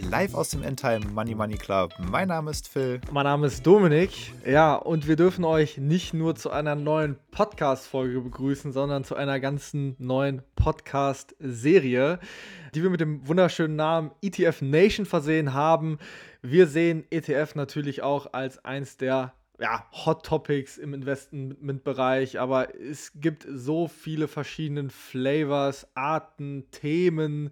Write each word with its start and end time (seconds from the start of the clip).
live 0.00 0.34
aus 0.34 0.50
dem 0.50 0.62
Endtime 0.62 1.00
Money 1.12 1.34
Money 1.34 1.56
Club. 1.56 1.92
Mein 1.98 2.28
Name 2.28 2.50
ist 2.50 2.68
Phil. 2.68 3.00
Mein 3.10 3.24
Name 3.24 3.46
ist 3.46 3.66
Dominik. 3.66 4.10
Ja, 4.46 4.74
und 4.74 5.08
wir 5.08 5.16
dürfen 5.16 5.44
euch 5.44 5.78
nicht 5.78 6.14
nur 6.14 6.36
zu 6.36 6.50
einer 6.50 6.74
neuen 6.74 7.16
Podcast-Folge 7.30 8.20
begrüßen, 8.20 8.72
sondern 8.72 9.04
zu 9.04 9.16
einer 9.16 9.40
ganzen 9.40 9.96
neuen 9.98 10.42
Podcast-Serie, 10.56 12.20
die 12.74 12.82
wir 12.82 12.90
mit 12.90 13.00
dem 13.00 13.26
wunderschönen 13.26 13.76
Namen 13.76 14.12
ETF 14.22 14.62
Nation 14.62 15.06
versehen 15.06 15.52
haben. 15.52 15.98
Wir 16.42 16.66
sehen 16.66 17.04
ETF 17.10 17.54
natürlich 17.54 18.02
auch 18.02 18.32
als 18.32 18.64
eins 18.64 18.96
der 18.96 19.34
ja, 19.60 19.84
Hot 19.92 20.24
Topics 20.24 20.78
im 20.78 20.94
Investmentbereich, 20.94 22.38
aber 22.38 22.74
es 22.76 23.12
gibt 23.16 23.46
so 23.50 23.88
viele 23.88 24.28
verschiedene 24.28 24.88
Flavors, 24.88 25.88
Arten, 25.94 26.70
Themen, 26.70 27.50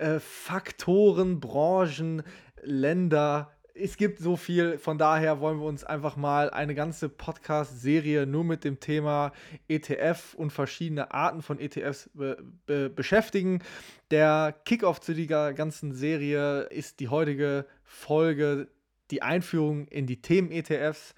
äh, 0.00 0.18
Faktoren, 0.18 1.40
Branchen, 1.40 2.22
Länder. 2.62 3.52
Es 3.74 3.96
gibt 3.96 4.18
so 4.18 4.36
viel, 4.36 4.78
von 4.78 4.98
daher 4.98 5.40
wollen 5.40 5.60
wir 5.60 5.66
uns 5.66 5.84
einfach 5.84 6.16
mal 6.16 6.50
eine 6.50 6.74
ganze 6.74 7.08
Podcast-Serie 7.08 8.26
nur 8.26 8.44
mit 8.44 8.64
dem 8.64 8.80
Thema 8.80 9.32
ETF 9.68 10.34
und 10.34 10.52
verschiedene 10.52 11.12
Arten 11.12 11.40
von 11.42 11.58
ETFs 11.58 12.10
be 12.12 12.42
be 12.66 12.90
beschäftigen. 12.90 13.62
Der 14.10 14.54
Kickoff 14.64 15.00
zu 15.00 15.14
dieser 15.14 15.52
ganzen 15.54 15.94
Serie 15.94 16.62
ist 16.62 17.00
die 17.00 17.08
heutige 17.08 17.66
Folge 17.84 18.68
die 19.10 19.22
Einführung 19.22 19.86
in 19.88 20.06
die 20.06 20.20
Themen-ETFs. 20.20 21.14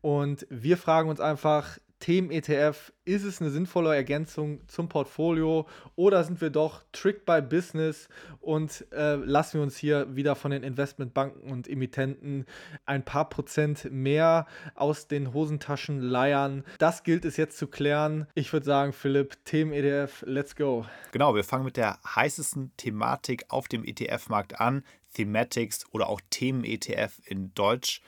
Und 0.00 0.46
wir 0.50 0.76
fragen 0.76 1.08
uns 1.08 1.20
einfach, 1.20 1.78
Themen-ETF, 2.00 2.92
ist 3.04 3.24
es 3.24 3.40
eine 3.40 3.50
sinnvolle 3.50 3.94
Ergänzung 3.94 4.60
zum 4.68 4.88
Portfolio 4.88 5.66
oder 5.94 6.22
sind 6.24 6.40
wir 6.40 6.50
doch 6.50 6.82
tricked 6.92 7.24
by 7.24 7.40
Business 7.40 8.08
und 8.40 8.86
äh, 8.92 9.14
lassen 9.14 9.58
wir 9.58 9.62
uns 9.62 9.76
hier 9.76 10.14
wieder 10.14 10.34
von 10.34 10.50
den 10.50 10.62
Investmentbanken 10.62 11.50
und 11.50 11.68
Emittenten 11.68 12.44
ein 12.84 13.04
paar 13.04 13.28
Prozent 13.28 13.90
mehr 13.90 14.46
aus 14.74 15.08
den 15.08 15.32
Hosentaschen 15.32 16.00
leiern? 16.00 16.64
Das 16.78 17.02
gilt 17.02 17.24
es 17.24 17.36
jetzt 17.36 17.56
zu 17.56 17.66
klären. 17.66 18.26
Ich 18.34 18.52
würde 18.52 18.66
sagen, 18.66 18.92
Philipp, 18.92 19.44
Themen-ETF, 19.44 20.24
let's 20.26 20.54
go. 20.54 20.84
Genau, 21.12 21.34
wir 21.34 21.44
fangen 21.44 21.64
mit 21.64 21.76
der 21.76 21.98
heißesten 22.04 22.72
Thematik 22.76 23.46
auf 23.48 23.68
dem 23.68 23.84
ETF-Markt 23.84 24.60
an. 24.60 24.84
Thematics 25.14 25.86
oder 25.92 26.08
auch 26.08 26.20
Themen-ETF 26.28 27.20
in 27.24 27.54
Deutsch. 27.54 28.02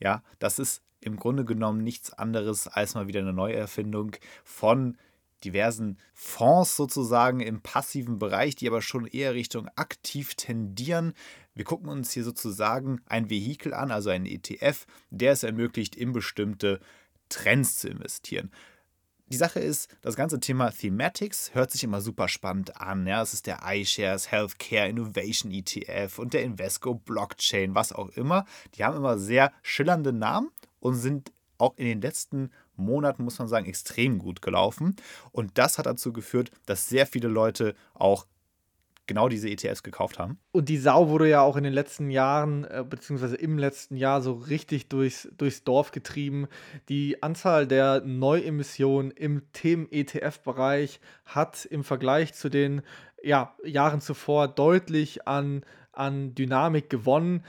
Ja, 0.00 0.22
das 0.38 0.58
ist 0.58 0.82
im 1.04 1.16
Grunde 1.16 1.44
genommen 1.44 1.82
nichts 1.82 2.12
anderes 2.12 2.66
als 2.66 2.94
mal 2.94 3.06
wieder 3.06 3.20
eine 3.20 3.32
Neuerfindung 3.32 4.16
von 4.42 4.96
diversen 5.44 5.98
Fonds 6.14 6.76
sozusagen 6.76 7.40
im 7.40 7.60
passiven 7.60 8.18
Bereich, 8.18 8.56
die 8.56 8.66
aber 8.66 8.80
schon 8.80 9.06
eher 9.06 9.34
Richtung 9.34 9.68
aktiv 9.76 10.34
tendieren. 10.34 11.12
Wir 11.54 11.64
gucken 11.64 11.88
uns 11.88 12.12
hier 12.12 12.24
sozusagen 12.24 13.02
ein 13.06 13.28
Vehikel 13.28 13.74
an, 13.74 13.90
also 13.90 14.08
einen 14.10 14.26
ETF, 14.26 14.86
der 15.10 15.32
es 15.32 15.42
ermöglicht, 15.42 15.96
in 15.96 16.12
bestimmte 16.12 16.80
Trends 17.28 17.78
zu 17.78 17.88
investieren 17.88 18.50
die 19.34 19.38
Sache 19.38 19.60
ist, 19.60 19.88
das 20.02 20.16
ganze 20.16 20.38
Thema 20.38 20.70
Thematics 20.70 21.54
hört 21.54 21.70
sich 21.70 21.82
immer 21.82 22.00
super 22.00 22.28
spannend 22.28 22.80
an. 22.80 23.06
Ja, 23.06 23.22
es 23.22 23.32
ist 23.32 23.46
der 23.46 23.60
iShares 23.64 24.30
Healthcare 24.30 24.88
Innovation 24.88 25.50
ETF 25.50 26.18
und 26.18 26.34
der 26.34 26.42
Invesco 26.42 26.94
Blockchain, 26.94 27.74
was 27.74 27.92
auch 27.92 28.10
immer. 28.10 28.44
Die 28.74 28.84
haben 28.84 28.96
immer 28.96 29.18
sehr 29.18 29.52
schillernde 29.62 30.12
Namen 30.12 30.50
und 30.84 30.94
sind 30.94 31.32
auch 31.56 31.76
in 31.76 31.86
den 31.86 32.00
letzten 32.02 32.50
Monaten, 32.76 33.24
muss 33.24 33.38
man 33.38 33.48
sagen, 33.48 33.66
extrem 33.66 34.18
gut 34.18 34.42
gelaufen. 34.42 34.96
Und 35.32 35.56
das 35.56 35.78
hat 35.78 35.86
dazu 35.86 36.12
geführt, 36.12 36.50
dass 36.66 36.88
sehr 36.88 37.06
viele 37.06 37.28
Leute 37.28 37.74
auch 37.94 38.26
genau 39.06 39.28
diese 39.28 39.48
ETFs 39.48 39.82
gekauft 39.82 40.18
haben. 40.18 40.38
Und 40.52 40.68
die 40.68 40.76
Sau 40.76 41.08
wurde 41.08 41.28
ja 41.28 41.40
auch 41.40 41.56
in 41.56 41.64
den 41.64 41.72
letzten 41.72 42.10
Jahren, 42.10 42.64
äh, 42.64 42.84
beziehungsweise 42.88 43.36
im 43.36 43.56
letzten 43.58 43.96
Jahr 43.96 44.20
so 44.20 44.32
richtig 44.32 44.88
durchs, 44.88 45.28
durchs 45.38 45.64
Dorf 45.64 45.90
getrieben. 45.90 46.48
Die 46.88 47.22
Anzahl 47.22 47.66
der 47.66 48.00
Neuemissionen 48.00 49.10
im 49.10 49.42
Themen-ETF-Bereich 49.52 51.00
hat 51.24 51.64
im 51.64 51.82
Vergleich 51.82 52.34
zu 52.34 52.50
den 52.50 52.82
ja, 53.22 53.54
Jahren 53.64 54.02
zuvor 54.02 54.48
deutlich 54.48 55.26
an, 55.26 55.64
an 55.92 56.34
Dynamik 56.34 56.90
gewonnen. 56.90 57.42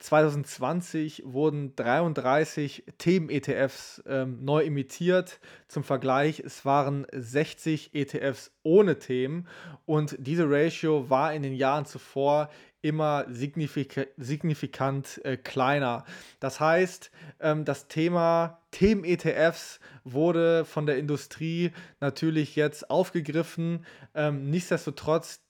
2020 0.00 1.22
wurden 1.26 1.76
33 1.76 2.84
Themen-ETFs 2.98 4.02
ähm, 4.06 4.44
neu 4.44 4.64
emittiert. 4.64 5.40
Zum 5.68 5.84
Vergleich, 5.84 6.40
es 6.40 6.64
waren 6.64 7.06
60 7.12 7.94
ETFs 7.94 8.50
ohne 8.62 8.98
Themen 8.98 9.46
und 9.84 10.16
diese 10.18 10.50
Ratio 10.50 11.10
war 11.10 11.32
in 11.34 11.42
den 11.42 11.54
Jahren 11.54 11.84
zuvor 11.84 12.48
immer 12.82 13.26
signifika 13.28 14.04
signifikant 14.16 15.20
äh, 15.24 15.36
kleiner. 15.36 16.04
Das 16.40 16.60
heißt, 16.60 17.10
ähm, 17.40 17.66
das 17.66 17.88
Thema 17.88 18.62
Themen-ETFs 18.70 19.80
wurde 20.04 20.64
von 20.64 20.86
der 20.86 20.96
Industrie 20.96 21.72
natürlich 22.00 22.56
jetzt 22.56 22.90
aufgegriffen. 22.90 23.84
Ähm, 24.14 24.48
nichtsdestotrotz, 24.48 25.40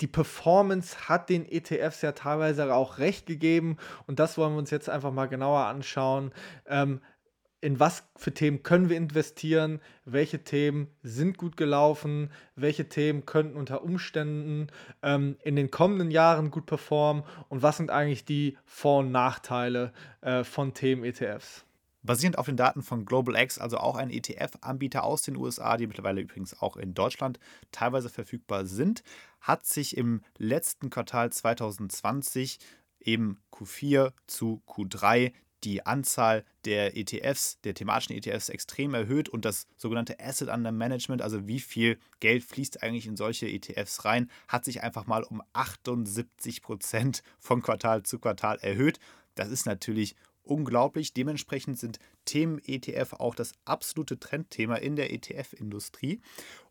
die 0.00 0.06
Performance 0.06 1.08
hat 1.08 1.28
den 1.28 1.46
ETFs 1.46 2.02
ja 2.02 2.12
teilweise 2.12 2.74
auch 2.74 2.98
recht 2.98 3.26
gegeben 3.26 3.76
und 4.06 4.18
das 4.18 4.36
wollen 4.36 4.52
wir 4.54 4.58
uns 4.58 4.70
jetzt 4.70 4.88
einfach 4.88 5.12
mal 5.12 5.26
genauer 5.26 5.66
anschauen. 5.66 6.32
Ähm, 6.66 7.00
in 7.60 7.80
was 7.80 8.06
für 8.14 8.34
Themen 8.34 8.62
können 8.62 8.90
wir 8.90 8.96
investieren, 8.98 9.80
welche 10.04 10.44
Themen 10.44 10.88
sind 11.02 11.38
gut 11.38 11.56
gelaufen, 11.56 12.30
welche 12.56 12.90
Themen 12.90 13.24
könnten 13.24 13.56
unter 13.56 13.82
Umständen 13.82 14.66
ähm, 15.02 15.38
in 15.42 15.56
den 15.56 15.70
kommenden 15.70 16.10
Jahren 16.10 16.50
gut 16.50 16.66
performen 16.66 17.22
und 17.48 17.62
was 17.62 17.78
sind 17.78 17.90
eigentlich 17.90 18.26
die 18.26 18.58
Vor- 18.66 18.98
und 18.98 19.12
Nachteile 19.12 19.94
äh, 20.20 20.44
von 20.44 20.74
Themen-ETFs. 20.74 21.64
Basierend 22.04 22.36
auf 22.38 22.46
den 22.46 22.58
Daten 22.58 22.82
von 22.82 23.06
GlobalX, 23.06 23.58
also 23.58 23.78
auch 23.78 23.96
ein 23.96 24.10
ETF-Anbieter 24.10 25.04
aus 25.04 25.22
den 25.22 25.36
USA, 25.36 25.78
die 25.78 25.86
mittlerweile 25.86 26.20
übrigens 26.20 26.60
auch 26.60 26.76
in 26.76 26.92
Deutschland 26.92 27.40
teilweise 27.72 28.10
verfügbar 28.10 28.66
sind, 28.66 29.02
hat 29.40 29.64
sich 29.64 29.96
im 29.96 30.20
letzten 30.36 30.90
Quartal 30.90 31.32
2020 31.32 32.58
eben 33.00 33.38
Q4 33.50 34.12
zu 34.26 34.62
Q3 34.68 35.32
die 35.64 35.86
Anzahl 35.86 36.44
der 36.66 36.94
ETFs, 36.94 37.58
der 37.62 37.72
thematischen 37.72 38.14
ETFs 38.14 38.50
extrem 38.50 38.92
erhöht 38.92 39.30
und 39.30 39.46
das 39.46 39.66
sogenannte 39.78 40.20
Asset 40.20 40.50
Under 40.50 40.72
Management, 40.72 41.22
also 41.22 41.46
wie 41.48 41.60
viel 41.60 41.98
Geld 42.20 42.44
fließt 42.44 42.82
eigentlich 42.82 43.06
in 43.06 43.16
solche 43.16 43.48
ETFs 43.48 44.04
rein, 44.04 44.30
hat 44.46 44.66
sich 44.66 44.82
einfach 44.82 45.06
mal 45.06 45.22
um 45.22 45.42
78 45.54 46.60
Prozent 46.60 47.22
von 47.38 47.62
Quartal 47.62 48.02
zu 48.02 48.18
Quartal 48.18 48.58
erhöht. 48.58 48.98
Das 49.34 49.48
ist 49.48 49.64
natürlich 49.64 50.16
unglaublich. 50.44 51.12
Dementsprechend 51.12 51.78
sind 51.78 51.98
Themen 52.24 52.60
ETF 52.64 53.14
auch 53.14 53.34
das 53.34 53.52
absolute 53.64 54.18
Trendthema 54.18 54.76
in 54.76 54.96
der 54.96 55.12
ETF-Industrie. 55.12 56.20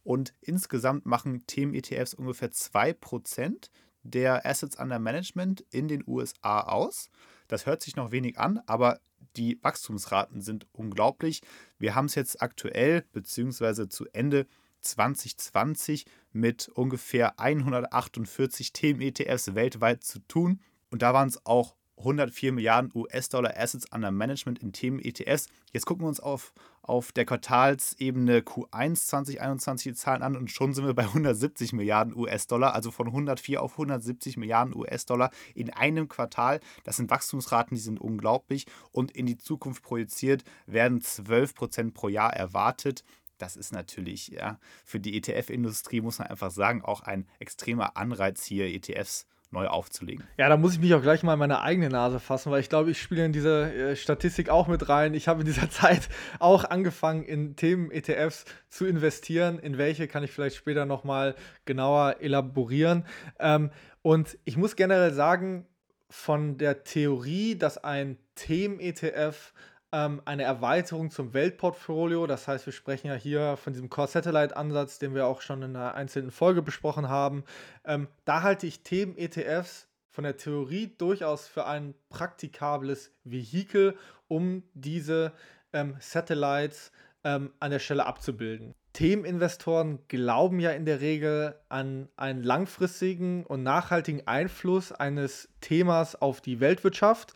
Und 0.03 0.34
insgesamt 0.41 1.06
machen 1.06 1.45
Themen 1.47 1.73
ETFs 1.73 2.13
ungefähr 2.13 2.51
2% 2.51 3.69
der 4.03 4.45
Assets 4.45 4.78
under 4.78 5.00
Management 5.00 5.66
in 5.72 5.88
den 5.88 6.03
USA 6.06 6.61
aus. 6.61 7.09
Das 7.47 7.66
hört 7.66 7.81
sich 7.81 7.95
noch 7.95 8.11
wenig 8.11 8.38
an, 8.38 8.61
aber 8.66 9.00
die 9.35 9.59
Wachstumsraten 9.61 10.41
sind 10.41 10.67
unglaublich. 10.73 11.41
Wir 11.79 11.95
haben 11.95 12.05
es 12.05 12.16
jetzt 12.16 12.41
aktuell 12.41 13.05
bzw. 13.13 13.88
zu 13.88 14.05
Ende 14.11 14.45
2020 14.81 16.05
mit 16.31 16.69
ungefähr 16.69 17.40
148 17.40 18.73
Themen-ETFs 18.73 19.55
weltweit 19.55 20.03
zu 20.03 20.19
tun. 20.19 20.59
Und 20.91 21.01
da 21.01 21.13
waren 21.13 21.29
es 21.29 21.45
auch 21.45 21.75
104 22.03 22.52
Milliarden 22.52 22.91
US-Dollar 22.94 23.58
Assets 23.58 23.86
under 23.91 24.12
Management 24.12 24.59
in 24.59 24.74
Themen 24.74 25.00
ETFs. 25.00 25.47
Jetzt 25.72 25.86
gucken 25.86 26.03
wir 26.03 26.09
uns 26.09 26.19
auf, 26.19 26.53
auf 26.81 27.12
der 27.12 27.25
Quartalsebene 27.25 28.40
Q1 28.40 29.08
2021 29.08 29.91
die 29.91 29.97
Zahlen 29.97 30.22
an 30.22 30.36
und 30.36 30.52
schon 30.52 30.74
sind 30.74 30.86
wir 30.86 30.94
bei 30.94 31.03
170 31.03 31.73
Milliarden 31.73 32.16
US-Dollar, 32.16 32.73
also 32.76 32.91
von 32.91 33.08
104 33.08 33.61
auf 33.61 33.73
170 33.73 34.38
Milliarden 34.38 34.76
US-Dollar 34.76 35.32
in 35.55 35.70
einem 35.72 36.08
Quartal. 36.08 36.59
Das 36.84 36.97
sind 36.97 37.09
Wachstumsraten, 37.09 37.76
die 37.76 37.82
sind 37.82 38.00
unglaublich 38.00 38.66
und 38.91 39.11
in 39.11 39.26
die 39.26 39.38
Zukunft 39.38 39.84
projiziert 39.84 40.44
werden 40.67 41.02
12 41.02 41.56
Prozent 41.56 41.94
pro 41.94 42.09
Jahr 42.09 42.34
erwartet 42.34 43.03
das 43.40 43.58
ist 43.58 43.73
natürlich 43.73 44.29
ja, 44.29 44.58
für 44.85 45.02
die 45.02 45.17
ETF-Industrie, 45.17 45.99
muss 45.99 46.20
man 46.20 46.29
einfach 46.29 46.52
sagen, 46.52 46.82
auch 46.82 47.02
ein 47.02 47.28
extremer 47.40 47.97
Anreiz 47.97 48.46
hier, 48.46 48.67
ETFs 48.67 49.26
neu 49.53 49.67
aufzulegen. 49.67 50.26
Ja, 50.38 50.50
da 50.50 50.58
muss 50.58 50.73
ich 50.73 50.79
mich 50.79 50.94
auch 50.94 51.02
gleich 51.02 51.23
mal 51.23 51.34
in 51.34 51.40
meine 51.40 51.61
eigene 51.61 51.90
Nase 51.90 52.20
fassen, 52.20 52.52
weil 52.52 52.59
ich 52.59 52.70
glaube, 52.70 52.91
ich 52.91 53.02
spiele 53.02 53.23
in 53.23 53.32
diese 53.32 53.73
äh, 53.73 53.96
Statistik 53.96 54.50
auch 54.50 54.67
mit 54.67 54.90
rein. 54.90 55.14
Ich 55.14 55.28
habe 55.28 55.41
in 55.41 55.46
dieser 55.46 55.70
Zeit 55.70 56.09
auch 56.40 56.66
angefangen, 56.66 57.23
in 57.23 57.55
Themen-ETFs 57.55 58.46
zu 58.67 58.85
investieren. 58.85 59.59
In 59.59 59.78
welche 59.78 60.08
kann 60.08 60.23
ich 60.23 60.32
vielleicht 60.32 60.58
später 60.58 60.85
nochmal 60.85 61.35
genauer 61.66 62.17
elaborieren. 62.20 63.05
Ähm, 63.40 63.72
und 64.02 64.38
ich 64.44 64.58
muss 64.58 64.76
generell 64.76 65.14
sagen, 65.14 65.66
von 66.09 66.58
der 66.58 66.84
Theorie, 66.84 67.56
dass 67.58 67.84
ein 67.84 68.17
Themen-ETF 68.35 69.53
ähm, 69.93 70.22
eine 70.25 70.43
Erweiterung 70.43 71.11
zum 71.11 71.34
Weltportfolio. 71.34 72.25
Das 72.25 72.47
heißt, 72.47 72.66
wir 72.66 72.73
sprechen 72.73 73.07
ja 73.07 73.13
hier 73.13 73.55
von 73.55 73.73
diesem 73.73 73.90
Core-Satellite-Ansatz, 73.90 74.97
den 74.97 75.13
wir 75.13 75.28
auch 75.28 75.41
schon 75.41 75.61
in 75.61 75.75
einer 75.75 75.93
einzelnen 75.93 76.31
Folge 76.31 76.63
besprochen 76.63 77.07
haben. 77.07 77.43
Ähm, 77.85 78.07
da 78.25 78.41
halte 78.41 78.66
ich 78.66 78.81
Themen-ETFs 78.81 79.87
von 80.09 80.23
der 80.23 80.37
Theorie 80.37 80.93
durchaus 80.97 81.47
für 81.47 81.67
ein 81.67 81.93
praktikables 82.09 83.11
Vehikel, 83.23 83.95
um 84.28 84.63
diese 84.73 85.31
ähm, 85.73 85.96
Satellites 85.99 86.91
ähm, 87.23 87.51
an 87.59 87.72
der 87.72 87.79
Stelle 87.79 88.05
abzubilden. 88.07 88.73
Themeninvestoren 88.93 89.99
glauben 90.07 90.59
ja 90.59 90.72
in 90.72 90.85
der 90.85 91.01
Regel 91.01 91.55
an 91.69 92.09
einen 92.16 92.43
langfristigen 92.43 93.43
und 93.43 93.63
nachhaltigen 93.63 94.28
Einfluss 94.28 94.91
eines 94.91 95.49
Themas 95.61 96.16
auf 96.16 96.41
die 96.41 96.59
Weltwirtschaft 96.59 97.34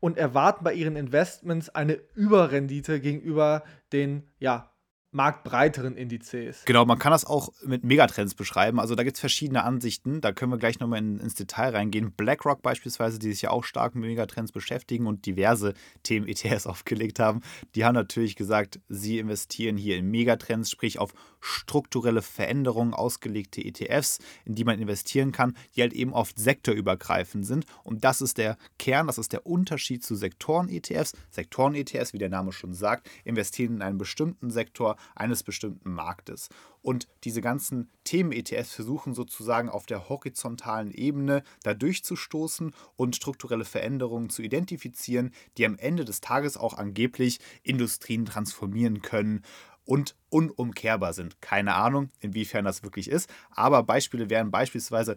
und 0.00 0.18
erwarten 0.18 0.64
bei 0.64 0.74
ihren 0.74 0.96
Investments 0.96 1.68
eine 1.68 2.00
Überrendite 2.14 3.00
gegenüber 3.00 3.62
den 3.92 4.24
ja, 4.38 4.72
marktbreiteren 5.12 5.96
Indizes. 5.96 6.64
Genau, 6.66 6.84
man 6.84 6.98
kann 6.98 7.10
das 7.10 7.24
auch 7.24 7.52
mit 7.64 7.82
Megatrends 7.82 8.34
beschreiben. 8.34 8.78
Also 8.78 8.94
da 8.94 9.02
gibt 9.02 9.16
es 9.16 9.20
verschiedene 9.20 9.64
Ansichten. 9.64 10.20
Da 10.20 10.32
können 10.32 10.52
wir 10.52 10.58
gleich 10.58 10.78
nochmal 10.78 11.00
in, 11.00 11.18
ins 11.18 11.34
Detail 11.34 11.70
reingehen. 11.70 12.12
BlackRock 12.12 12.62
beispielsweise, 12.62 13.18
die 13.18 13.32
sich 13.32 13.42
ja 13.42 13.50
auch 13.50 13.64
stark 13.64 13.94
mit 13.94 14.04
Megatrends 14.04 14.52
beschäftigen 14.52 15.06
und 15.06 15.26
diverse 15.26 15.74
Themen 16.04 16.28
ETS 16.28 16.66
aufgelegt 16.68 17.18
haben, 17.18 17.40
die 17.74 17.84
haben 17.84 17.94
natürlich 17.94 18.36
gesagt, 18.36 18.80
sie 18.88 19.18
investieren 19.18 19.76
hier 19.76 19.96
in 19.96 20.10
Megatrends, 20.10 20.70
sprich 20.70 20.98
auf 20.98 21.12
strukturelle 21.40 22.22
Veränderungen 22.22 22.94
ausgelegte 22.94 23.64
ETFs, 23.64 24.18
in 24.44 24.54
die 24.54 24.64
man 24.64 24.78
investieren 24.78 25.32
kann, 25.32 25.56
die 25.74 25.82
halt 25.82 25.92
eben 25.92 26.12
oft 26.12 26.38
sektorübergreifend 26.38 27.46
sind. 27.46 27.64
Und 27.82 28.04
das 28.04 28.20
ist 28.20 28.38
der 28.38 28.56
Kern, 28.78 29.08
das 29.08 29.18
ist 29.18 29.32
der 29.32 29.46
Unterschied 29.46 30.04
zu 30.04 30.14
Sektoren-ETFs. 30.14 31.14
Sektoren-ETFs, 31.30 32.12
wie 32.12 32.18
der 32.18 32.28
Name 32.28 32.52
schon 32.52 32.74
sagt, 32.74 33.08
investieren 33.24 33.76
in 33.76 33.82
einen 33.82 33.98
bestimmten 33.98 34.50
Sektor 34.50 34.96
eines 35.14 35.42
bestimmten 35.42 35.92
Marktes. 35.92 36.48
Und 36.82 37.08
diese 37.24 37.40
ganzen 37.40 37.90
Themen-ETFs 38.04 38.72
versuchen 38.72 39.14
sozusagen 39.14 39.68
auf 39.68 39.86
der 39.86 40.08
horizontalen 40.08 40.90
Ebene 40.90 41.42
da 41.62 41.74
durchzustoßen 41.74 42.74
und 42.96 43.16
strukturelle 43.16 43.64
Veränderungen 43.64 44.30
zu 44.30 44.42
identifizieren, 44.42 45.32
die 45.58 45.66
am 45.66 45.76
Ende 45.78 46.04
des 46.04 46.20
Tages 46.20 46.56
auch 46.56 46.74
angeblich 46.74 47.38
Industrien 47.62 48.24
transformieren 48.24 49.02
können 49.02 49.42
und 49.84 50.14
unumkehrbar 50.28 51.12
sind. 51.12 51.40
Keine 51.40 51.74
Ahnung, 51.74 52.10
inwiefern 52.20 52.64
das 52.64 52.82
wirklich 52.82 53.08
ist, 53.10 53.28
aber 53.50 53.82
Beispiele 53.82 54.30
wären 54.30 54.50
beispielsweise 54.50 55.16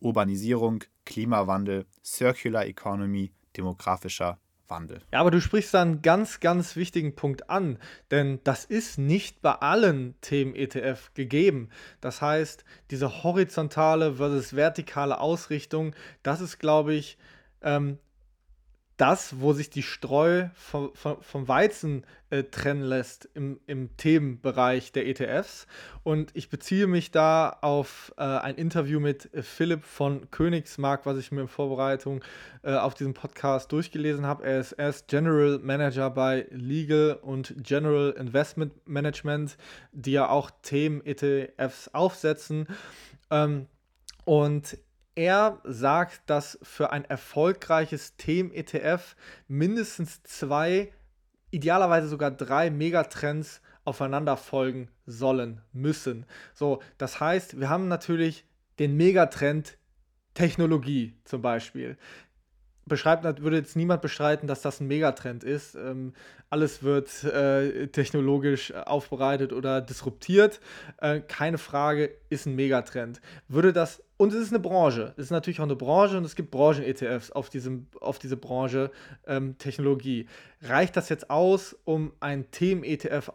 Urbanisierung, 0.00 0.84
Klimawandel, 1.04 1.86
Circular 2.04 2.66
Economy, 2.66 3.32
demografischer 3.56 4.38
Wandel. 4.72 5.00
Ja, 5.12 5.20
aber 5.20 5.30
du 5.30 5.40
sprichst 5.40 5.74
da 5.74 5.82
einen 5.82 6.00
ganz, 6.00 6.40
ganz 6.40 6.76
wichtigen 6.76 7.14
Punkt 7.14 7.50
an, 7.50 7.78
denn 8.10 8.40
das 8.42 8.64
ist 8.64 8.98
nicht 8.98 9.42
bei 9.42 9.52
allen 9.52 10.14
Themen 10.22 10.54
ETF 10.54 11.12
gegeben. 11.14 11.68
Das 12.00 12.22
heißt, 12.22 12.64
diese 12.90 13.22
horizontale 13.22 14.14
versus 14.14 14.56
vertikale 14.56 15.20
Ausrichtung, 15.20 15.94
das 16.22 16.40
ist, 16.40 16.58
glaube 16.58 16.94
ich, 16.94 17.18
ähm, 17.62 17.98
das, 18.96 19.40
wo 19.40 19.52
sich 19.52 19.70
die 19.70 19.82
Streu 19.82 20.48
vom, 20.54 20.92
vom, 20.94 21.48
Weizen 21.48 22.04
äh, 22.30 22.44
trennen 22.44 22.82
lässt 22.82 23.28
im, 23.34 23.58
im 23.66 23.96
Themenbereich 23.96 24.92
der 24.92 25.06
ETFs. 25.06 25.66
Und 26.02 26.30
ich 26.34 26.50
beziehe 26.50 26.86
mich 26.86 27.10
da 27.10 27.58
auf 27.62 28.12
äh, 28.16 28.22
ein 28.22 28.56
Interview 28.56 29.00
mit 29.00 29.32
äh, 29.34 29.42
Philipp 29.42 29.84
von 29.84 30.30
Königsmark, 30.30 31.06
was 31.06 31.18
ich 31.18 31.32
mir 31.32 31.42
in 31.42 31.48
Vorbereitung 31.48 32.22
äh, 32.62 32.74
auf 32.74 32.94
diesen 32.94 33.14
Podcast 33.14 33.72
durchgelesen 33.72 34.26
habe. 34.26 34.44
Er 34.44 34.60
ist, 34.60 34.72
er 34.72 34.90
ist 34.90 35.08
General 35.08 35.58
Manager 35.58 36.10
bei 36.10 36.46
Legal 36.50 37.18
und 37.22 37.54
General 37.58 38.10
Investment 38.12 38.86
Management, 38.86 39.56
die 39.92 40.12
ja 40.12 40.28
auch 40.28 40.50
Themen-ETFs 40.62 41.88
aufsetzen. 41.88 42.66
Ähm, 43.30 43.66
und 44.24 44.76
er 45.14 45.60
sagt, 45.64 46.22
dass 46.26 46.58
für 46.62 46.92
ein 46.92 47.04
erfolgreiches 47.04 48.16
Themen-ETF 48.16 49.14
mindestens 49.48 50.22
zwei, 50.22 50.92
idealerweise 51.50 52.08
sogar 52.08 52.30
drei 52.30 52.70
Megatrends 52.70 53.60
aufeinander 53.84 54.36
folgen 54.36 54.88
sollen, 55.06 55.60
müssen. 55.72 56.24
So, 56.54 56.80
das 56.98 57.20
heißt, 57.20 57.60
wir 57.60 57.68
haben 57.68 57.88
natürlich 57.88 58.44
den 58.78 58.96
Megatrend 58.96 59.76
Technologie 60.34 61.14
zum 61.24 61.42
Beispiel. 61.42 61.96
Beschreibt, 62.84 63.24
würde 63.42 63.56
jetzt 63.56 63.76
niemand 63.76 64.02
bestreiten, 64.02 64.48
dass 64.48 64.62
das 64.62 64.80
ein 64.80 64.88
Megatrend 64.88 65.44
ist. 65.44 65.76
Ähm, 65.76 66.14
alles 66.50 66.82
wird 66.82 67.22
äh, 67.22 67.86
technologisch 67.88 68.74
aufbereitet 68.74 69.52
oder 69.52 69.80
disruptiert. 69.80 70.60
Äh, 70.98 71.20
keine 71.20 71.58
Frage, 71.58 72.10
ist 72.28 72.46
ein 72.46 72.56
Megatrend. 72.56 73.20
Würde 73.46 73.72
das 73.72 74.02
und 74.22 74.32
es 74.32 74.40
ist 74.40 74.52
eine 74.52 74.60
Branche. 74.60 75.14
Es 75.16 75.24
ist 75.24 75.30
natürlich 75.32 75.58
auch 75.58 75.64
eine 75.64 75.74
Branche 75.74 76.16
und 76.16 76.24
es 76.24 76.36
gibt 76.36 76.52
Branchen-ETFs 76.52 77.32
auf, 77.32 77.50
auf 78.00 78.18
diese 78.20 78.36
Branche 78.36 78.92
ähm, 79.26 79.58
Technologie. 79.58 80.28
Reicht 80.60 80.96
das 80.96 81.08
jetzt 81.08 81.28
aus, 81.28 81.76
um 81.82 82.12
ein 82.20 82.48
Themen-ETF 82.52 83.32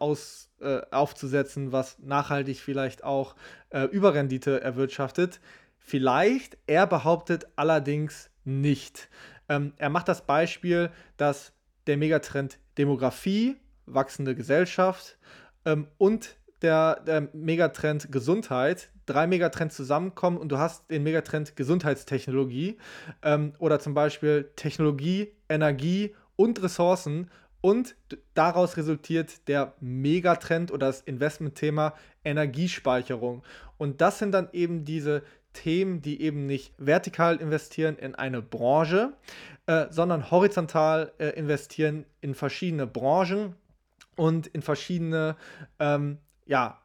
äh, 0.60 0.80
aufzusetzen, 0.90 1.72
was 1.72 1.98
nachhaltig 1.98 2.60
vielleicht 2.60 3.04
auch 3.04 3.36
äh, 3.68 3.82
Überrendite 3.82 4.62
erwirtschaftet? 4.62 5.40
Vielleicht. 5.76 6.56
Er 6.66 6.86
behauptet 6.86 7.48
allerdings 7.56 8.30
nicht. 8.46 9.10
Ähm, 9.50 9.74
er 9.76 9.90
macht 9.90 10.08
das 10.08 10.24
Beispiel, 10.24 10.88
dass 11.18 11.52
der 11.86 11.98
Megatrend 11.98 12.58
Demografie, 12.78 13.56
wachsende 13.84 14.34
Gesellschaft 14.34 15.18
ähm, 15.66 15.88
und 15.98 16.37
der, 16.62 17.00
der 17.00 17.28
Megatrend 17.32 18.10
Gesundheit, 18.10 18.90
drei 19.06 19.26
Megatrends 19.26 19.76
zusammenkommen 19.76 20.38
und 20.38 20.50
du 20.50 20.58
hast 20.58 20.90
den 20.90 21.02
Megatrend 21.02 21.56
Gesundheitstechnologie 21.56 22.78
ähm, 23.22 23.52
oder 23.58 23.78
zum 23.80 23.94
Beispiel 23.94 24.50
Technologie, 24.56 25.32
Energie 25.48 26.14
und 26.36 26.62
Ressourcen 26.62 27.30
und 27.60 27.96
daraus 28.34 28.76
resultiert 28.76 29.48
der 29.48 29.74
Megatrend 29.80 30.70
oder 30.70 30.86
das 30.86 31.00
Investmentthema 31.00 31.94
Energiespeicherung. 32.24 33.42
Und 33.78 34.00
das 34.00 34.18
sind 34.18 34.32
dann 34.32 34.48
eben 34.52 34.84
diese 34.84 35.22
Themen, 35.52 36.02
die 36.02 36.20
eben 36.22 36.46
nicht 36.46 36.72
vertikal 36.78 37.36
investieren 37.36 37.96
in 37.96 38.14
eine 38.14 38.42
Branche, 38.42 39.14
äh, 39.66 39.86
sondern 39.90 40.30
horizontal 40.30 41.12
äh, 41.18 41.30
investieren 41.30 42.04
in 42.20 42.34
verschiedene 42.34 42.86
Branchen 42.86 43.54
und 44.14 44.46
in 44.46 44.62
verschiedene 44.62 45.36
ähm, 45.78 46.18
ja, 46.48 46.80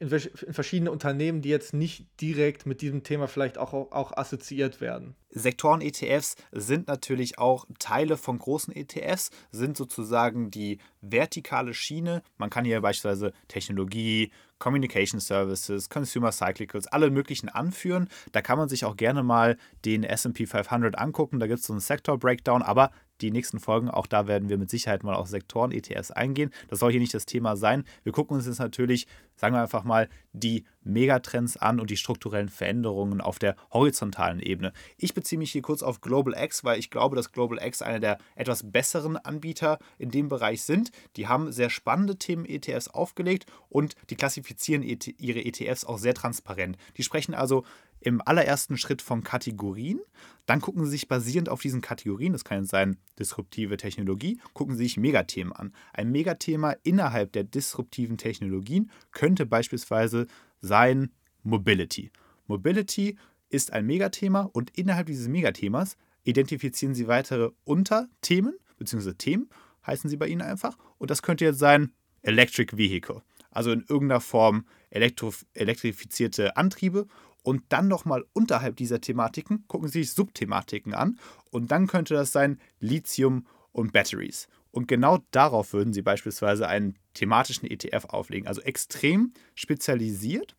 in, 0.00 0.10
in, 0.10 0.52
verschiedene 0.52 0.90
Unternehmen, 0.90 1.42
die 1.42 1.48
jetzt 1.48 1.72
nicht 1.72 2.06
direkt 2.20 2.66
mit 2.66 2.80
diesem 2.82 3.04
Thema 3.04 3.28
vielleicht 3.28 3.56
auch, 3.56 3.72
auch 3.72 4.16
assoziiert 4.16 4.80
werden. 4.80 5.14
Sektoren-ETFs 5.30 6.34
sind 6.50 6.88
natürlich 6.88 7.38
auch 7.38 7.66
Teile 7.78 8.16
von 8.16 8.38
großen 8.38 8.74
ETFs, 8.74 9.30
sind 9.52 9.76
sozusagen 9.76 10.50
die 10.50 10.78
vertikale 11.00 11.72
Schiene. 11.72 12.22
Man 12.36 12.50
kann 12.50 12.64
hier 12.64 12.80
beispielsweise 12.80 13.32
Technologie, 13.46 14.32
Communication 14.58 15.20
Services, 15.20 15.88
Consumer 15.88 16.32
Cyclicals, 16.32 16.86
alle 16.88 17.10
möglichen 17.10 17.48
anführen. 17.48 18.08
Da 18.32 18.42
kann 18.42 18.58
man 18.58 18.68
sich 18.68 18.84
auch 18.84 18.96
gerne 18.96 19.22
mal 19.22 19.56
den 19.84 20.04
SP 20.04 20.46
500 20.46 20.98
angucken. 20.98 21.38
Da 21.38 21.46
gibt 21.46 21.60
es 21.60 21.66
so 21.66 21.72
einen 21.72 21.80
Sektor-Breakdown, 21.80 22.62
aber 22.62 22.90
die 23.22 23.30
nächsten 23.30 23.60
Folgen, 23.60 23.88
auch 23.88 24.06
da 24.06 24.26
werden 24.26 24.48
wir 24.48 24.58
mit 24.58 24.70
Sicherheit 24.70 25.04
mal 25.04 25.14
auf 25.14 25.28
Sektoren-ETFs 25.28 26.10
eingehen. 26.10 26.50
Das 26.68 26.80
soll 26.80 26.90
hier 26.90 27.00
nicht 27.00 27.14
das 27.14 27.26
Thema 27.26 27.56
sein. 27.56 27.84
Wir 28.02 28.12
gucken 28.12 28.36
uns 28.36 28.46
jetzt 28.46 28.58
natürlich, 28.58 29.06
sagen 29.36 29.54
wir 29.54 29.62
einfach 29.62 29.84
mal, 29.84 30.08
die 30.32 30.64
Megatrends 30.84 31.56
an 31.56 31.78
und 31.78 31.90
die 31.90 31.96
strukturellen 31.96 32.48
Veränderungen 32.48 33.20
auf 33.20 33.38
der 33.38 33.56
horizontalen 33.70 34.40
Ebene. 34.40 34.72
Ich 34.96 35.14
beziehe 35.14 35.38
mich 35.38 35.52
hier 35.52 35.62
kurz 35.62 35.82
auf 35.82 36.00
Global 36.00 36.34
X, 36.36 36.64
weil 36.64 36.78
ich 36.78 36.90
glaube, 36.90 37.16
dass 37.16 37.32
Global 37.32 37.64
X 37.64 37.82
einer 37.82 38.00
der 38.00 38.18
etwas 38.34 38.70
besseren 38.70 39.16
Anbieter 39.16 39.78
in 39.98 40.10
dem 40.10 40.28
Bereich 40.28 40.62
sind. 40.62 40.90
Die 41.16 41.28
haben 41.28 41.52
sehr 41.52 41.70
spannende 41.70 42.16
Themen-ETFs 42.16 42.88
aufgelegt 42.88 43.46
und 43.68 43.94
die 44.10 44.16
klassifizieren 44.16 44.82
ihre 44.82 45.44
ETFs 45.44 45.84
auch 45.84 45.98
sehr 45.98 46.14
transparent. 46.14 46.76
Die 46.96 47.02
sprechen 47.02 47.34
also 47.34 47.64
im 48.04 48.20
allerersten 48.24 48.76
Schritt 48.76 49.02
von 49.02 49.22
Kategorien. 49.22 50.00
Dann 50.46 50.60
gucken 50.60 50.84
Sie 50.84 50.90
sich 50.90 51.08
basierend 51.08 51.48
auf 51.48 51.60
diesen 51.60 51.80
Kategorien, 51.80 52.32
das 52.32 52.44
kann 52.44 52.60
jetzt 52.60 52.70
sein 52.70 52.98
disruptive 53.18 53.76
Technologie, 53.76 54.40
gucken 54.54 54.76
Sie 54.76 54.84
sich 54.84 54.96
Megathemen 54.96 55.52
an. 55.52 55.72
Ein 55.92 56.10
Megathema 56.10 56.76
innerhalb 56.82 57.32
der 57.32 57.44
disruptiven 57.44 58.18
Technologien 58.18 58.90
könnte 59.12 59.46
beispielsweise 59.46 60.26
sein 60.60 61.10
Mobility. 61.42 62.10
Mobility 62.46 63.16
ist 63.48 63.72
ein 63.72 63.86
Megathema 63.86 64.42
und 64.52 64.70
innerhalb 64.76 65.06
dieses 65.06 65.28
Megathemas 65.28 65.96
identifizieren 66.24 66.94
Sie 66.94 67.08
weitere 67.08 67.50
Unterthemen, 67.64 68.54
beziehungsweise 68.78 69.16
Themen, 69.16 69.48
heißen 69.86 70.08
sie 70.08 70.16
bei 70.16 70.28
Ihnen 70.28 70.42
einfach. 70.42 70.76
Und 70.98 71.10
das 71.10 71.22
könnte 71.22 71.44
jetzt 71.44 71.58
sein 71.58 71.92
Electric 72.22 72.76
Vehicle, 72.76 73.22
also 73.50 73.72
in 73.72 73.84
irgendeiner 73.88 74.20
Form 74.20 74.64
elektrifizierte 74.90 76.56
Antriebe 76.56 77.06
und 77.42 77.64
dann 77.70 77.88
nochmal 77.88 78.24
unterhalb 78.32 78.76
dieser 78.76 79.00
Thematiken 79.00 79.64
gucken 79.66 79.88
Sie 79.88 80.02
sich 80.02 80.12
Subthematiken 80.12 80.94
an 80.94 81.18
und 81.50 81.70
dann 81.70 81.86
könnte 81.86 82.14
das 82.14 82.32
sein 82.32 82.58
Lithium 82.80 83.46
und 83.72 83.92
Batteries. 83.92 84.48
Und 84.70 84.88
genau 84.88 85.18
darauf 85.32 85.72
würden 85.72 85.92
Sie 85.92 86.02
beispielsweise 86.02 86.66
einen 86.66 86.96
thematischen 87.14 87.70
ETF 87.70 88.06
auflegen, 88.06 88.48
also 88.48 88.62
extrem 88.62 89.32
spezialisiert 89.54 90.56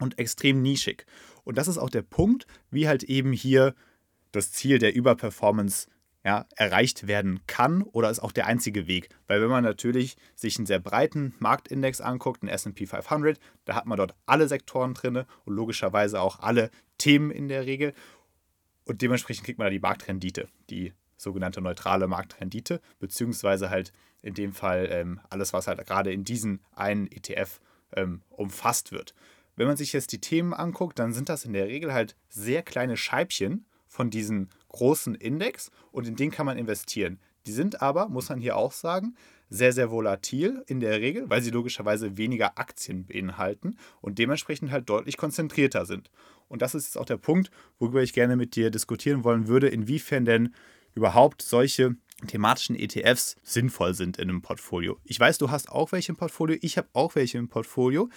und 0.00 0.18
extrem 0.18 0.62
nischig. 0.62 1.06
Und 1.44 1.58
das 1.58 1.68
ist 1.68 1.78
auch 1.78 1.90
der 1.90 2.02
Punkt, 2.02 2.46
wie 2.70 2.88
halt 2.88 3.04
eben 3.04 3.32
hier 3.32 3.74
das 4.32 4.52
Ziel 4.52 4.78
der 4.78 4.94
Überperformance 4.94 5.86
ja, 6.26 6.44
erreicht 6.56 7.06
werden 7.06 7.38
kann 7.46 7.82
oder 7.82 8.10
ist 8.10 8.18
auch 8.18 8.32
der 8.32 8.46
einzige 8.46 8.88
Weg. 8.88 9.10
Weil 9.28 9.40
wenn 9.40 9.48
man 9.48 9.62
natürlich 9.62 10.16
sich 10.34 10.58
einen 10.58 10.66
sehr 10.66 10.80
breiten 10.80 11.36
Marktindex 11.38 12.00
anguckt, 12.00 12.42
den 12.42 12.48
SP 12.50 12.90
500, 12.90 13.38
da 13.64 13.76
hat 13.76 13.86
man 13.86 13.96
dort 13.96 14.16
alle 14.26 14.48
Sektoren 14.48 14.92
drin 14.92 15.22
und 15.44 15.54
logischerweise 15.54 16.20
auch 16.20 16.40
alle 16.40 16.72
Themen 16.98 17.30
in 17.30 17.46
der 17.46 17.64
Regel. 17.64 17.94
Und 18.86 19.02
dementsprechend 19.02 19.44
kriegt 19.46 19.60
man 19.60 19.66
da 19.66 19.70
die 19.70 19.78
Marktrendite, 19.78 20.48
die 20.68 20.94
sogenannte 21.16 21.60
neutrale 21.60 22.08
Marktrendite, 22.08 22.80
beziehungsweise 22.98 23.70
halt 23.70 23.92
in 24.20 24.34
dem 24.34 24.52
Fall 24.52 24.88
ähm, 24.90 25.20
alles, 25.30 25.52
was 25.52 25.68
halt 25.68 25.86
gerade 25.86 26.12
in 26.12 26.24
diesen 26.24 26.60
einen 26.74 27.06
ETF 27.06 27.60
ähm, 27.94 28.22
umfasst 28.30 28.90
wird. 28.90 29.14
Wenn 29.54 29.68
man 29.68 29.76
sich 29.76 29.92
jetzt 29.92 30.10
die 30.10 30.20
Themen 30.20 30.54
anguckt, 30.54 30.98
dann 30.98 31.12
sind 31.12 31.28
das 31.28 31.44
in 31.44 31.52
der 31.52 31.68
Regel 31.68 31.92
halt 31.92 32.16
sehr 32.28 32.64
kleine 32.64 32.96
Scheibchen 32.96 33.64
von 33.96 34.10
diesem 34.10 34.48
großen 34.68 35.14
Index 35.14 35.70
und 35.90 36.06
in 36.06 36.16
den 36.16 36.30
kann 36.30 36.44
man 36.44 36.58
investieren. 36.58 37.18
Die 37.46 37.52
sind 37.52 37.80
aber, 37.80 38.10
muss 38.10 38.28
man 38.28 38.38
hier 38.38 38.56
auch 38.56 38.72
sagen, 38.72 39.14
sehr, 39.48 39.72
sehr 39.72 39.90
volatil 39.90 40.62
in 40.66 40.80
der 40.80 41.00
Regel, 41.00 41.30
weil 41.30 41.40
sie 41.40 41.50
logischerweise 41.50 42.18
weniger 42.18 42.58
Aktien 42.58 43.06
beinhalten 43.06 43.78
und 44.02 44.18
dementsprechend 44.18 44.70
halt 44.70 44.90
deutlich 44.90 45.16
konzentrierter 45.16 45.86
sind. 45.86 46.10
Und 46.48 46.60
das 46.60 46.74
ist 46.74 46.84
jetzt 46.84 46.98
auch 46.98 47.06
der 47.06 47.16
Punkt, 47.16 47.50
worüber 47.78 48.02
ich 48.02 48.12
gerne 48.12 48.36
mit 48.36 48.54
dir 48.54 48.70
diskutieren 48.70 49.24
wollen 49.24 49.48
würde, 49.48 49.68
inwiefern 49.68 50.26
denn 50.26 50.54
überhaupt 50.94 51.40
solche 51.40 51.96
thematischen 52.26 52.76
ETFs 52.76 53.36
sinnvoll 53.42 53.94
sind 53.94 54.18
in 54.18 54.28
einem 54.28 54.42
Portfolio. 54.42 54.98
Ich 55.04 55.18
weiß, 55.18 55.38
du 55.38 55.50
hast 55.50 55.70
auch 55.70 55.92
welche 55.92 56.12
im 56.12 56.16
Portfolio, 56.16 56.58
ich 56.60 56.76
habe 56.76 56.88
auch 56.92 57.14
welche 57.14 57.38
im 57.38 57.48
Portfolio, 57.48 58.10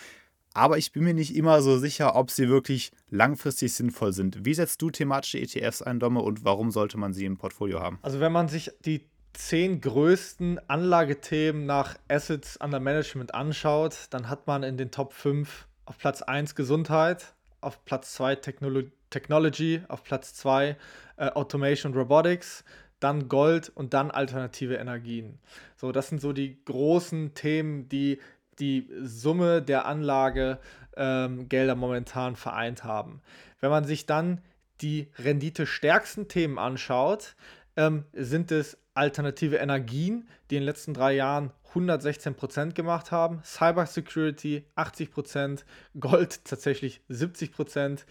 aber 0.54 0.78
ich 0.78 0.92
bin 0.92 1.04
mir 1.04 1.14
nicht 1.14 1.36
immer 1.36 1.62
so 1.62 1.78
sicher, 1.78 2.16
ob 2.16 2.32
sie 2.32 2.50
wirklich 2.50 2.92
langfristig 3.10 3.74
sinnvoll 3.74 4.14
sind. 4.14 4.46
Wie 4.46 4.54
setzt 4.54 4.82
du 4.82 4.90
thematische 4.90 5.40
ETFs 5.40 5.82
ein, 5.82 6.00
Domme, 6.00 6.22
und 6.22 6.44
warum 6.44 6.72
sollte 6.72 6.98
man 6.98 7.14
sie 7.14 7.26
im 7.26 7.38
Portfolio 7.38 7.80
haben? 7.80 8.00
Also 8.02 8.20
wenn 8.20 8.32
man 8.32 8.48
sich 8.48 8.72
die 8.86 9.06
zehn 9.34 9.80
größten 9.80 10.60
Anlagethemen 10.68 11.66
nach 11.66 11.96
Assets 12.08 12.58
under 12.58 12.80
Management 12.80 13.34
anschaut, 13.34 14.08
dann 14.10 14.30
hat 14.30 14.48
man 14.48 14.64
in 14.64 14.78
den 14.78 14.92
Top 14.92 15.14
5 15.14 15.68
auf 15.86 15.98
Platz 15.98 16.22
1 16.22 16.56
Gesundheit, 16.56 17.34
auf 17.62 17.86
Platz 17.86 18.14
2 18.14 18.36
Technolo 18.36 18.84
Technology, 19.10 19.82
auf 19.88 20.04
Platz 20.04 20.34
2 20.36 20.78
äh, 21.18 21.30
Automation 21.30 21.94
Robotics, 21.94 22.64
dann 23.00 23.28
Gold 23.30 23.72
und 23.74 23.94
dann 23.94 24.12
alternative 24.12 24.76
Energien. 24.76 25.40
So, 25.78 25.92
das 25.92 26.10
sind 26.10 26.22
so 26.22 26.34
die 26.34 26.64
großen 26.66 27.34
Themen, 27.34 27.90
die 27.90 28.20
die 28.60 28.90
Summe 29.02 29.62
der 29.62 29.86
Anlagegelder 29.86 30.60
ähm, 30.98 31.78
momentan 31.78 32.36
vereint 32.36 32.84
haben. 32.84 33.22
Wenn 33.60 33.70
man 33.70 33.86
sich 33.86 34.06
dann 34.06 34.42
die 34.82 35.10
renditestärksten 35.18 36.28
Themen 36.28 36.58
anschaut, 36.58 37.36
ähm, 37.76 38.06
sind 38.14 38.52
es 38.52 38.78
alternative 38.94 39.58
Energien, 39.58 40.28
die 40.50 40.56
in 40.56 40.62
den 40.62 40.66
letzten 40.66 40.94
drei 40.94 41.14
Jahren 41.14 41.52
116% 41.74 42.74
gemacht 42.74 43.12
haben, 43.12 43.42
Cybersecurity 43.44 44.66
80%, 44.76 45.64
Gold 46.00 46.44
tatsächlich 46.46 47.02
70%, 47.10 48.06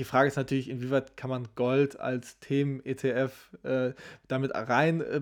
die 0.00 0.04
Frage 0.04 0.28
ist 0.28 0.36
natürlich, 0.36 0.70
inwieweit 0.70 1.14
kann 1.18 1.28
man 1.28 1.46
Gold 1.56 2.00
als 2.00 2.38
Themen-ETF 2.38 3.32
äh, 3.64 3.92
damit 4.28 4.52
rein 4.54 5.02
äh, 5.02 5.20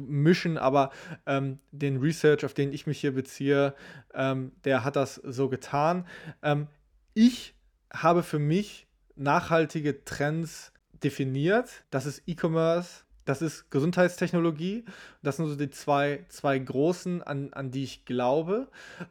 mischen, 0.00 0.56
aber 0.56 0.88
ähm, 1.26 1.58
den 1.70 1.98
Research, 1.98 2.46
auf 2.46 2.54
den 2.54 2.72
ich 2.72 2.86
mich 2.86 2.98
hier 2.98 3.12
beziehe, 3.12 3.74
ähm, 4.14 4.52
der 4.64 4.84
hat 4.84 4.96
das 4.96 5.16
so 5.16 5.50
getan. 5.50 6.06
Ähm, 6.42 6.68
ich 7.12 7.52
habe 7.92 8.22
für 8.22 8.38
mich 8.38 8.86
nachhaltige 9.16 10.02
Trends 10.06 10.72
definiert. 11.04 11.84
Das 11.90 12.06
ist 12.06 12.22
E-Commerce, 12.26 13.04
das 13.26 13.42
ist 13.42 13.70
Gesundheitstechnologie. 13.70 14.86
Das 15.22 15.36
sind 15.36 15.46
so 15.46 15.56
die 15.56 15.68
zwei, 15.68 16.24
zwei 16.30 16.58
großen, 16.58 17.22
an, 17.22 17.52
an 17.52 17.70
die 17.70 17.84
ich 17.84 18.06
glaube. 18.06 18.68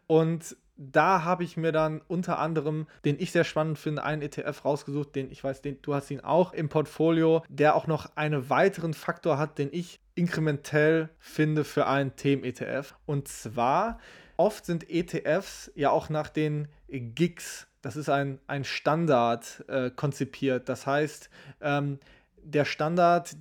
Und 0.07 0.57
da 0.81 1.23
habe 1.25 1.43
ich 1.43 1.57
mir 1.57 1.73
dann 1.73 2.01
unter 2.07 2.39
anderem, 2.39 2.87
den 3.03 3.19
ich 3.19 3.33
sehr 3.33 3.43
spannend 3.43 3.77
finde, 3.77 4.03
einen 4.03 4.21
ETF 4.21 4.63
rausgesucht, 4.63 5.13
den 5.13 5.29
ich 5.29 5.43
weiß, 5.43 5.61
den, 5.61 5.81
du 5.81 5.93
hast 5.93 6.09
ihn 6.09 6.21
auch 6.21 6.53
im 6.53 6.69
Portfolio, 6.69 7.43
der 7.49 7.75
auch 7.75 7.85
noch 7.85 8.15
einen 8.15 8.49
weiteren 8.49 8.93
Faktor 8.93 9.37
hat, 9.37 9.57
den 9.57 9.69
ich 9.73 9.99
inkrementell 10.15 11.09
finde 11.19 11.65
für 11.65 11.85
einen 11.85 12.15
Themen-ETF. 12.15 12.95
Und 13.05 13.27
zwar, 13.27 13.99
oft 14.37 14.65
sind 14.65 14.89
ETFs 14.89 15.69
ja 15.75 15.91
auch 15.91 16.09
nach 16.09 16.29
den 16.29 16.69
Gigs, 16.87 17.67
das 17.81 17.95
ist 17.95 18.09
ein, 18.09 18.39
ein 18.47 18.63
Standard 18.63 19.63
äh, 19.67 19.89
konzipiert. 19.89 20.69
Das 20.69 20.85
heißt, 20.85 21.29
ähm, 21.61 21.99
der 22.41 22.65
Standard, 22.65 23.35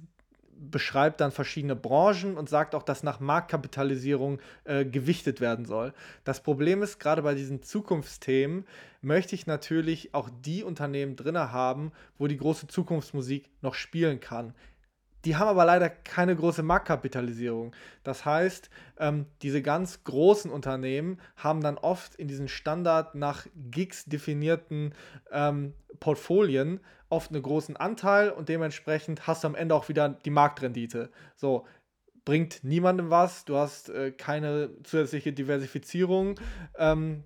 beschreibt 0.59 1.21
dann 1.21 1.33
verschiedene 1.33 1.77
Branchen 1.77 2.37
und 2.37 2.49
sagt 2.49 2.75
auch, 2.75 2.83
dass 2.83 3.03
nach 3.03 3.21
Marktkapitalisierung 3.21 4.41
äh, 4.65 4.85
gewichtet 4.85 5.41
werden 5.41 5.65
soll. 5.65 5.93
Das 6.25 6.43
Problem 6.43 6.83
ist, 6.83 6.99
gerade 6.99 7.23
bei 7.23 7.35
diesen 7.35 7.63
Zukunftsthemen 7.63 8.67
möchte 9.01 9.35
ich 9.35 9.47
natürlich 9.47 10.15
auch 10.15 10.29
die 10.45 10.65
Unternehmen 10.65 11.17
drin 11.17 11.39
haben, 11.39 11.93
wo 12.19 12.27
die 12.27 12.37
große 12.37 12.67
Zukunftsmusik 12.67 13.49
noch 13.63 13.75
spielen 13.75 14.21
kann. 14.21 14.55
Die 15.25 15.37
haben 15.37 15.49
aber 15.49 15.65
leider 15.65 15.89
keine 15.91 16.37
große 16.37 16.63
Marktkapitalisierung. 16.63 17.75
Das 18.05 18.25
heißt, 18.25 18.71
ähm, 18.99 19.27
diese 19.43 19.63
ganz 19.63 20.05
großen 20.05 20.51
Unternehmen 20.51 21.21
haben 21.37 21.61
dann 21.61 21.77
oft 21.77 22.15
in 22.15 22.29
diesen 22.29 22.49
Standard 22.49 23.15
nach 23.15 23.47
Gigs 23.71 24.05
definierten 24.05 24.95
ähm, 25.31 25.75
Portfolien 26.01 26.81
oft 27.11 27.33
einen 27.33 27.43
großen 27.43 27.77
Anteil 27.77 28.31
und 28.31 28.49
dementsprechend 28.49 29.27
hast 29.27 29.43
du 29.43 29.49
am 29.49 29.55
Ende 29.55 29.75
auch 29.75 29.89
wieder 29.89 30.11
die 30.11 30.31
Marktrendite. 30.31 31.11
So, 31.37 31.67
bringt 32.25 32.63
niemandem 32.63 33.11
was, 33.11 33.47
du 33.47 33.57
hast 33.57 33.89
äh, 33.89 34.13
keine 34.13 34.71
zusätzliche 34.83 35.33
Diversifizierung. 35.33 36.39
Ähm, 36.77 37.25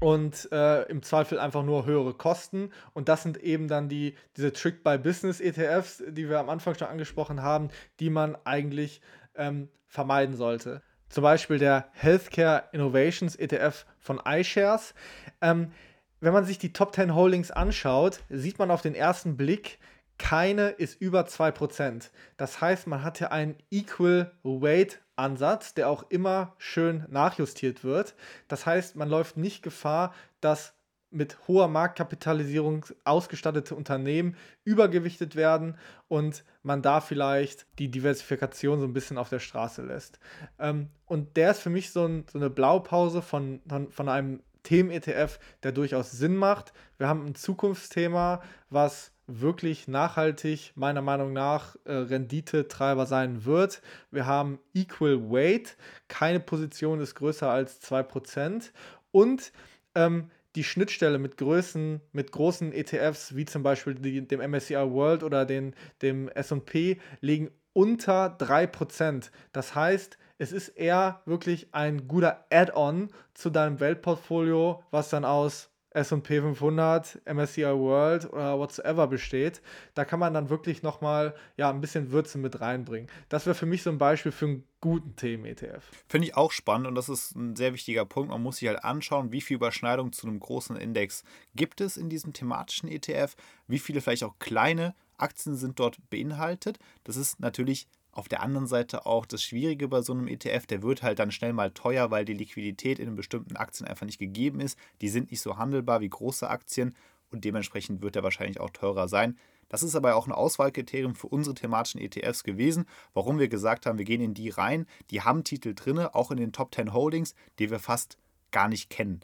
und 0.00 0.50
äh, 0.52 0.82
im 0.84 1.02
Zweifel 1.02 1.38
einfach 1.38 1.62
nur 1.62 1.86
höhere 1.86 2.14
Kosten. 2.14 2.70
Und 2.92 3.08
das 3.08 3.22
sind 3.22 3.38
eben 3.38 3.68
dann 3.68 3.88
die, 3.88 4.14
diese 4.36 4.52
Trick 4.52 4.84
by 4.84 4.98
Business 4.98 5.40
ETFs, 5.40 6.02
die 6.08 6.28
wir 6.28 6.38
am 6.38 6.50
Anfang 6.50 6.74
schon 6.74 6.88
angesprochen 6.88 7.42
haben, 7.42 7.70
die 8.00 8.10
man 8.10 8.36
eigentlich 8.44 9.00
ähm, 9.34 9.68
vermeiden 9.86 10.36
sollte. 10.36 10.82
Zum 11.08 11.22
Beispiel 11.22 11.58
der 11.58 11.88
Healthcare 11.92 12.64
Innovations 12.72 13.36
ETF 13.36 13.86
von 13.98 14.20
iShares. 14.26 14.94
Ähm, 15.40 15.72
wenn 16.20 16.32
man 16.32 16.44
sich 16.44 16.58
die 16.58 16.72
Top 16.72 16.94
10 16.94 17.14
Holdings 17.14 17.50
anschaut, 17.50 18.20
sieht 18.28 18.58
man 18.58 18.70
auf 18.70 18.82
den 18.82 18.94
ersten 18.94 19.36
Blick, 19.36 19.78
keine 20.18 20.70
ist 20.70 21.00
über 21.00 21.22
2%. 21.26 22.10
Das 22.36 22.60
heißt, 22.60 22.86
man 22.86 23.02
hat 23.02 23.20
ja 23.20 23.28
einen 23.28 23.56
Equal 23.70 24.32
Weight 24.42 25.00
Ansatz, 25.16 25.74
der 25.74 25.88
auch 25.88 26.04
immer 26.10 26.54
schön 26.58 27.04
nachjustiert 27.08 27.84
wird. 27.84 28.14
Das 28.48 28.66
heißt, 28.66 28.96
man 28.96 29.08
läuft 29.08 29.36
nicht 29.36 29.62
Gefahr, 29.62 30.14
dass 30.40 30.74
mit 31.10 31.48
hoher 31.48 31.68
Marktkapitalisierung 31.68 32.84
ausgestattete 33.04 33.74
Unternehmen 33.74 34.36
übergewichtet 34.64 35.36
werden 35.36 35.78
und 36.08 36.44
man 36.62 36.82
da 36.82 37.00
vielleicht 37.00 37.66
die 37.78 37.90
Diversifikation 37.90 38.80
so 38.80 38.86
ein 38.86 38.92
bisschen 38.92 39.18
auf 39.18 39.28
der 39.28 39.38
Straße 39.38 39.82
lässt. 39.82 40.18
Ähm, 40.58 40.90
und 41.06 41.36
der 41.36 41.52
ist 41.52 41.60
für 41.60 41.70
mich 41.70 41.90
so, 41.90 42.06
ein, 42.06 42.24
so 42.30 42.38
eine 42.38 42.50
Blaupause 42.50 43.22
von, 43.22 43.60
von, 43.68 43.90
von 43.90 44.08
einem 44.08 44.42
Themen-ETF, 44.64 45.38
der 45.62 45.72
durchaus 45.72 46.10
Sinn 46.10 46.36
macht. 46.36 46.72
Wir 46.98 47.08
haben 47.08 47.24
ein 47.24 47.36
Zukunftsthema, 47.36 48.42
was 48.68 49.12
wirklich 49.26 49.88
nachhaltig 49.88 50.72
meiner 50.74 51.02
Meinung 51.02 51.32
nach 51.32 51.76
äh, 51.84 51.92
Renditetreiber 51.92 53.06
sein 53.06 53.44
wird. 53.44 53.82
Wir 54.10 54.26
haben 54.26 54.58
Equal 54.74 55.30
Weight, 55.30 55.76
keine 56.08 56.40
Position 56.40 57.00
ist 57.00 57.14
größer 57.14 57.50
als 57.50 57.82
2% 57.82 58.70
und 59.10 59.52
ähm, 59.94 60.30
die 60.54 60.64
Schnittstelle 60.64 61.18
mit 61.18 61.36
Größen, 61.36 62.00
mit 62.12 62.32
großen 62.32 62.72
ETFs, 62.72 63.36
wie 63.36 63.44
zum 63.44 63.62
Beispiel 63.62 63.94
die, 63.94 64.26
dem 64.26 64.40
MSCI 64.40 64.74
World 64.74 65.22
oder 65.22 65.44
den, 65.44 65.74
dem 66.00 66.28
SP, 66.32 66.96
liegen 67.20 67.50
unter 67.74 68.36
3%. 68.38 69.30
Das 69.52 69.74
heißt, 69.74 70.16
es 70.38 70.52
ist 70.52 70.68
eher 70.68 71.20
wirklich 71.26 71.68
ein 71.72 72.08
guter 72.08 72.46
Add-on 72.50 73.10
zu 73.34 73.50
deinem 73.50 73.80
Weltportfolio, 73.80 74.82
was 74.90 75.10
dann 75.10 75.26
aus 75.26 75.70
S&P 75.96 76.42
500, 76.42 77.22
MSCI 77.24 77.62
World 77.62 78.30
oder 78.30 78.58
whatsoever 78.58 79.06
besteht, 79.06 79.62
da 79.94 80.04
kann 80.04 80.20
man 80.20 80.34
dann 80.34 80.50
wirklich 80.50 80.82
nochmal 80.82 81.34
ja, 81.56 81.70
ein 81.70 81.80
bisschen 81.80 82.12
Würze 82.12 82.36
mit 82.36 82.60
reinbringen. 82.60 83.10
Das 83.30 83.46
wäre 83.46 83.54
für 83.54 83.64
mich 83.64 83.82
so 83.82 83.88
ein 83.88 83.96
Beispiel 83.96 84.30
für 84.30 84.44
einen 84.44 84.64
guten 84.82 85.16
Themen-ETF. 85.16 85.82
Finde 86.06 86.28
ich 86.28 86.36
auch 86.36 86.52
spannend 86.52 86.86
und 86.86 86.94
das 86.96 87.08
ist 87.08 87.34
ein 87.34 87.56
sehr 87.56 87.72
wichtiger 87.72 88.04
Punkt. 88.04 88.30
Man 88.30 88.42
muss 88.42 88.58
sich 88.58 88.68
halt 88.68 88.84
anschauen, 88.84 89.32
wie 89.32 89.40
viel 89.40 89.56
Überschneidung 89.56 90.12
zu 90.12 90.26
einem 90.26 90.38
großen 90.38 90.76
Index 90.76 91.24
gibt 91.54 91.80
es 91.80 91.96
in 91.96 92.10
diesem 92.10 92.34
thematischen 92.34 92.90
ETF, 92.90 93.34
wie 93.66 93.78
viele 93.78 94.02
vielleicht 94.02 94.24
auch 94.24 94.38
kleine 94.38 94.94
Aktien 95.16 95.56
sind 95.56 95.80
dort 95.80 95.98
beinhaltet. 96.10 96.78
Das 97.04 97.16
ist 97.16 97.40
natürlich 97.40 97.88
auf 98.16 98.28
der 98.28 98.42
anderen 98.42 98.66
Seite 98.66 99.04
auch 99.04 99.26
das 99.26 99.42
Schwierige 99.42 99.88
bei 99.88 100.00
so 100.00 100.12
einem 100.12 100.28
ETF, 100.28 100.66
der 100.66 100.82
wird 100.82 101.02
halt 101.02 101.18
dann 101.18 101.30
schnell 101.30 101.52
mal 101.52 101.70
teuer, 101.70 102.10
weil 102.10 102.24
die 102.24 102.32
Liquidität 102.32 102.98
in 102.98 103.14
bestimmten 103.14 103.56
Aktien 103.56 103.86
einfach 103.86 104.06
nicht 104.06 104.18
gegeben 104.18 104.60
ist. 104.60 104.78
Die 105.00 105.08
sind 105.08 105.30
nicht 105.30 105.42
so 105.42 105.58
handelbar 105.58 106.00
wie 106.00 106.08
große 106.08 106.48
Aktien 106.48 106.94
und 107.30 107.44
dementsprechend 107.44 108.00
wird 108.00 108.16
er 108.16 108.22
wahrscheinlich 108.22 108.58
auch 108.58 108.70
teurer 108.70 109.08
sein. 109.08 109.38
Das 109.68 109.82
ist 109.82 109.96
aber 109.96 110.14
auch 110.14 110.26
ein 110.26 110.32
Auswahlkriterium 110.32 111.14
für 111.14 111.26
unsere 111.26 111.54
thematischen 111.54 112.00
ETFs 112.00 112.44
gewesen, 112.44 112.86
warum 113.14 113.38
wir 113.38 113.48
gesagt 113.48 113.84
haben, 113.84 113.98
wir 113.98 114.04
gehen 114.04 114.20
in 114.20 114.32
die 114.32 114.48
rein, 114.48 114.86
die 115.10 115.22
haben 115.22 115.44
Titel 115.44 115.74
drin, 115.74 115.98
auch 115.98 116.30
in 116.30 116.38
den 116.38 116.52
Top 116.52 116.74
10 116.74 116.92
Holdings, 116.92 117.34
die 117.58 117.70
wir 117.70 117.80
fast 117.80 118.16
gar 118.50 118.68
nicht 118.68 118.88
kennen. 118.90 119.20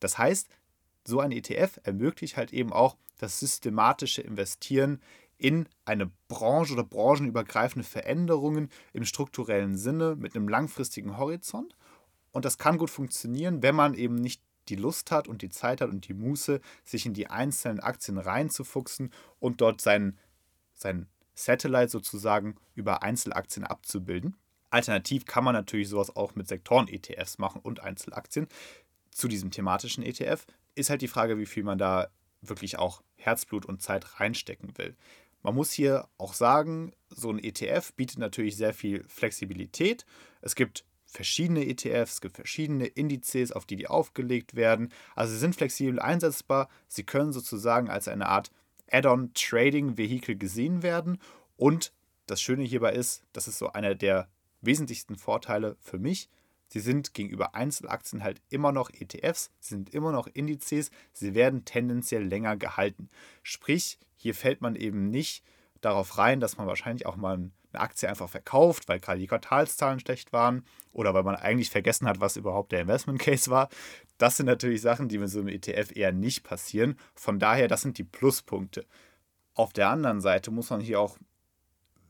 Das 0.00 0.18
heißt, 0.18 0.48
so 1.04 1.20
ein 1.20 1.32
ETF 1.32 1.80
ermöglicht 1.84 2.36
halt 2.36 2.52
eben 2.52 2.72
auch 2.72 2.96
das 3.18 3.38
systematische 3.38 4.22
Investieren 4.22 5.00
in 5.38 5.68
eine 5.84 6.10
Branche 6.28 6.72
oder 6.72 6.84
branchenübergreifende 6.84 7.86
Veränderungen 7.86 8.70
im 8.92 9.04
strukturellen 9.04 9.76
Sinne 9.76 10.16
mit 10.16 10.34
einem 10.34 10.48
langfristigen 10.48 11.18
Horizont. 11.18 11.76
Und 12.32 12.44
das 12.44 12.58
kann 12.58 12.78
gut 12.78 12.90
funktionieren, 12.90 13.62
wenn 13.62 13.74
man 13.74 13.94
eben 13.94 14.14
nicht 14.16 14.42
die 14.68 14.76
Lust 14.76 15.10
hat 15.10 15.28
und 15.28 15.42
die 15.42 15.48
Zeit 15.48 15.80
hat 15.80 15.90
und 15.90 16.08
die 16.08 16.14
Muße, 16.14 16.60
sich 16.84 17.06
in 17.06 17.14
die 17.14 17.28
einzelnen 17.28 17.80
Aktien 17.80 18.18
reinzufuchsen 18.18 19.12
und 19.38 19.60
dort 19.60 19.80
sein, 19.80 20.18
sein 20.74 21.06
Satellite 21.34 21.88
sozusagen 21.88 22.56
über 22.74 23.02
Einzelaktien 23.02 23.64
abzubilden. 23.64 24.36
Alternativ 24.70 25.24
kann 25.26 25.44
man 25.44 25.54
natürlich 25.54 25.88
sowas 25.88 26.14
auch 26.16 26.34
mit 26.34 26.48
Sektoren-ETFs 26.48 27.38
machen 27.38 27.60
und 27.62 27.80
Einzelaktien. 27.80 28.48
Zu 29.10 29.28
diesem 29.28 29.50
thematischen 29.50 30.02
ETF 30.02 30.44
ist 30.74 30.90
halt 30.90 31.02
die 31.02 31.08
Frage, 31.08 31.38
wie 31.38 31.46
viel 31.46 31.62
man 31.62 31.78
da 31.78 32.08
wirklich 32.42 32.78
auch 32.78 33.02
Herzblut 33.16 33.66
und 33.66 33.82
Zeit 33.82 34.20
reinstecken 34.20 34.76
will. 34.76 34.96
Man 35.46 35.54
muss 35.54 35.70
hier 35.70 36.08
auch 36.18 36.34
sagen, 36.34 36.92
so 37.08 37.30
ein 37.30 37.38
ETF 37.38 37.92
bietet 37.92 38.18
natürlich 38.18 38.56
sehr 38.56 38.74
viel 38.74 39.04
Flexibilität. 39.06 40.04
Es 40.40 40.56
gibt 40.56 40.84
verschiedene 41.04 41.64
ETFs, 41.64 42.14
es 42.14 42.20
gibt 42.20 42.34
verschiedene 42.34 42.86
Indizes, 42.86 43.52
auf 43.52 43.64
die 43.64 43.76
die 43.76 43.86
aufgelegt 43.86 44.56
werden. 44.56 44.92
Also 45.14 45.32
sie 45.32 45.38
sind 45.38 45.54
flexibel 45.54 46.00
einsetzbar. 46.00 46.68
Sie 46.88 47.04
können 47.04 47.32
sozusagen 47.32 47.88
als 47.88 48.08
eine 48.08 48.26
Art 48.26 48.50
Add-on-Trading-Vehikel 48.90 50.36
gesehen 50.36 50.82
werden. 50.82 51.18
Und 51.56 51.92
das 52.26 52.40
Schöne 52.40 52.64
hierbei 52.64 52.94
ist, 52.94 53.22
das 53.32 53.46
ist 53.46 53.58
so 53.58 53.70
einer 53.70 53.94
der 53.94 54.28
wesentlichsten 54.62 55.14
Vorteile 55.14 55.76
für 55.78 56.00
mich. 56.00 56.28
Sie 56.68 56.80
sind 56.80 57.14
gegenüber 57.14 57.54
Einzelaktien 57.54 58.24
halt 58.24 58.42
immer 58.48 58.72
noch 58.72 58.90
ETFs, 58.90 59.50
sie 59.60 59.74
sind 59.74 59.94
immer 59.94 60.12
noch 60.12 60.26
Indizes, 60.26 60.90
sie 61.12 61.34
werden 61.34 61.64
tendenziell 61.64 62.24
länger 62.24 62.56
gehalten. 62.56 63.08
Sprich, 63.42 63.98
hier 64.16 64.34
fällt 64.34 64.60
man 64.60 64.74
eben 64.74 65.10
nicht 65.10 65.44
darauf 65.80 66.18
rein, 66.18 66.40
dass 66.40 66.56
man 66.56 66.66
wahrscheinlich 66.66 67.06
auch 67.06 67.16
mal 67.16 67.34
eine 67.34 67.50
Aktie 67.80 68.08
einfach 68.08 68.28
verkauft, 68.28 68.88
weil 68.88 69.00
gerade 69.00 69.20
die 69.20 69.26
Quartalszahlen 69.26 70.00
schlecht 70.00 70.32
waren 70.32 70.64
oder 70.92 71.14
weil 71.14 71.22
man 71.22 71.36
eigentlich 71.36 71.70
vergessen 71.70 72.08
hat, 72.08 72.20
was 72.20 72.36
überhaupt 72.36 72.72
der 72.72 72.80
Investment 72.80 73.20
Case 73.20 73.50
war. 73.50 73.68
Das 74.18 74.36
sind 74.36 74.46
natürlich 74.46 74.80
Sachen, 74.80 75.08
die 75.08 75.18
mit 75.18 75.28
so 75.28 75.40
einem 75.40 75.48
ETF 75.48 75.94
eher 75.94 76.12
nicht 76.12 76.42
passieren. 76.42 76.98
Von 77.14 77.38
daher, 77.38 77.68
das 77.68 77.82
sind 77.82 77.98
die 77.98 78.04
Pluspunkte. 78.04 78.86
Auf 79.54 79.72
der 79.72 79.90
anderen 79.90 80.20
Seite 80.20 80.50
muss 80.50 80.70
man 80.70 80.80
hier 80.80 81.00
auch 81.00 81.18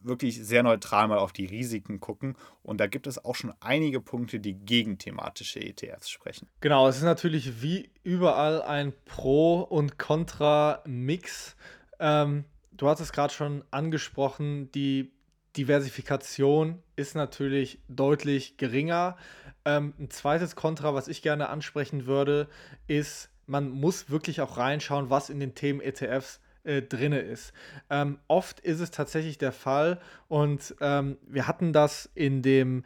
wirklich 0.01 0.45
sehr 0.45 0.63
neutral 0.63 1.09
mal 1.09 1.19
auf 1.19 1.33
die 1.33 1.47
Risiken 1.47 2.01
gucken. 2.01 2.37
Und 2.63 2.79
da 2.81 2.87
gibt 2.87 3.07
es 3.07 3.25
auch 3.25 3.35
schon 3.35 3.53
einige 3.61 4.01
Punkte, 4.01 4.41
die 4.41 4.55
gegen 4.55 4.99
thematische 4.99 5.61
ETFs 5.61 6.11
sprechen. 6.11 6.49
Genau, 6.61 6.89
es 6.89 6.97
ist 6.97 7.03
natürlich 7.03 7.63
wie 7.63 7.91
überall 8.03 8.63
ein 8.63 8.93
Pro- 9.05 9.63
und 9.63 9.99
Contra-Mix. 9.99 11.57
Ähm, 11.99 12.45
du 12.73 12.89
hast 12.89 13.01
es 13.01 13.13
gerade 13.13 13.33
schon 13.33 13.65
angesprochen, 13.71 14.71
die 14.73 15.13
Diversifikation 15.57 16.83
ist 16.97 17.15
natürlich 17.15 17.81
deutlich 17.89 18.57
geringer. 18.59 19.17
Ähm, 19.65 19.95
ein 19.99 20.11
zweites 20.11 20.55
Kontra, 20.55 20.95
was 20.95 21.09
ich 21.09 21.23
gerne 21.23 21.49
ansprechen 21.49 22.07
würde, 22.07 22.49
ist, 22.87 23.31
man 23.47 23.71
muss 23.71 24.11
wirklich 24.11 24.41
auch 24.41 24.59
reinschauen, 24.59 25.09
was 25.09 25.31
in 25.31 25.41
den 25.41 25.55
Themen 25.55 25.81
ETFs 25.81 26.41
äh, 26.67 26.83
drin 26.83 27.13
ist. 27.13 27.53
Ähm, 27.91 28.19
oft 28.29 28.61
ist 28.61 28.81
es 28.81 28.91
tatsächlich 28.91 29.39
der 29.39 29.53
Fall 29.53 30.01
und 30.29 30.75
ähm, 30.81 31.17
wir 31.27 31.47
hatten 31.47 31.73
das 31.73 32.11
in 32.15 32.43
dem 32.43 32.85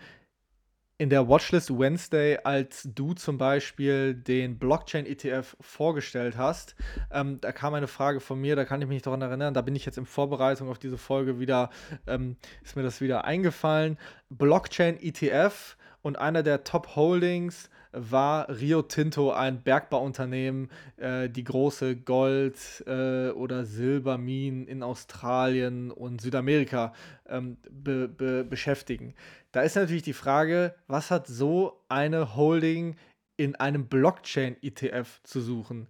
in 1.00 1.08
der 1.08 1.30
Watchlist 1.30 1.70
Wednesday, 1.70 2.38
als 2.44 2.86
du 2.94 3.14
zum 3.14 3.38
Beispiel 3.38 4.12
den 4.12 4.58
Blockchain-ETF 4.58 5.56
vorgestellt 5.58 6.36
hast, 6.36 6.76
ähm, 7.10 7.40
da 7.40 7.52
kam 7.52 7.72
eine 7.72 7.86
Frage 7.86 8.20
von 8.20 8.38
mir, 8.38 8.54
da 8.54 8.66
kann 8.66 8.82
ich 8.82 8.88
mich 8.88 9.00
daran 9.00 9.22
erinnern, 9.22 9.54
da 9.54 9.62
bin 9.62 9.74
ich 9.74 9.86
jetzt 9.86 9.96
in 9.96 10.04
Vorbereitung 10.04 10.68
auf 10.68 10.78
diese 10.78 10.98
Folge 10.98 11.40
wieder, 11.40 11.70
ähm, 12.06 12.36
ist 12.62 12.76
mir 12.76 12.82
das 12.82 13.00
wieder 13.00 13.24
eingefallen. 13.24 13.96
Blockchain-ETF 14.28 15.78
und 16.02 16.18
einer 16.18 16.42
der 16.42 16.64
Top-Holdings 16.64 17.70
war 17.92 18.48
Rio 18.48 18.83
Tinto 18.83 19.33
ein 19.33 19.62
Bergbauunternehmen, 19.62 20.70
äh, 20.96 21.29
die 21.29 21.44
große 21.44 21.96
Gold- 21.96 22.85
äh, 22.87 23.31
oder 23.31 23.64
Silberminen 23.64 24.66
in 24.66 24.83
Australien 24.83 25.90
und 25.90 26.20
Südamerika 26.20 26.92
ähm, 27.29 27.57
be 27.70 28.09
be 28.09 28.44
beschäftigen. 28.44 29.14
Da 29.53 29.62
ist 29.62 29.76
natürlich 29.76 30.03
die 30.03 30.12
Frage, 30.12 30.74
was 30.87 31.11
hat 31.11 31.26
so 31.26 31.83
eine 31.88 32.37
Holding 32.37 32.96
in 33.37 33.57
einem 33.57 33.87
Blockchain-ETF 33.87 35.22
zu 35.24 35.40
suchen? 35.40 35.88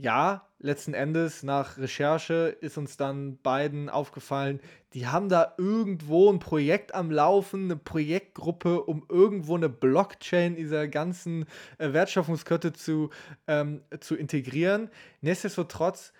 Ja, 0.00 0.46
letzten 0.58 0.94
Endes 0.94 1.42
nach 1.42 1.78
Recherche 1.78 2.56
ist 2.60 2.78
uns 2.78 2.96
dann 2.96 3.38
beiden 3.42 3.88
aufgefallen, 3.88 4.60
die 4.92 5.06
haben 5.06 5.28
da 5.28 5.54
irgendwo 5.58 6.30
ein 6.30 6.38
Projekt 6.38 6.94
am 6.94 7.10
Laufen, 7.10 7.64
eine 7.64 7.76
Projektgruppe, 7.76 8.82
um 8.82 9.04
irgendwo 9.08 9.56
eine 9.56 9.68
Blockchain 9.68 10.56
dieser 10.56 10.88
ganzen 10.88 11.46
äh, 11.78 11.92
Wertschöpfungskette 11.92 12.72
zu, 12.72 13.10
ähm, 13.46 13.82
zu 14.00 14.16
integrieren. 14.16 14.90
Nichtsdestotrotz, 15.20 16.12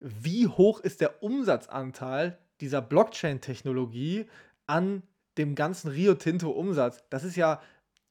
wie 0.00 0.46
hoch 0.46 0.80
ist 0.80 1.00
der 1.00 1.22
Umsatzanteil 1.22 2.38
dieser 2.60 2.82
Blockchain-Technologie 2.82 4.26
an 4.66 5.02
dem 5.38 5.54
ganzen 5.54 5.90
Rio 5.90 6.14
Tinto-Umsatz? 6.14 7.04
Das 7.10 7.24
ist 7.24 7.36
ja, 7.36 7.60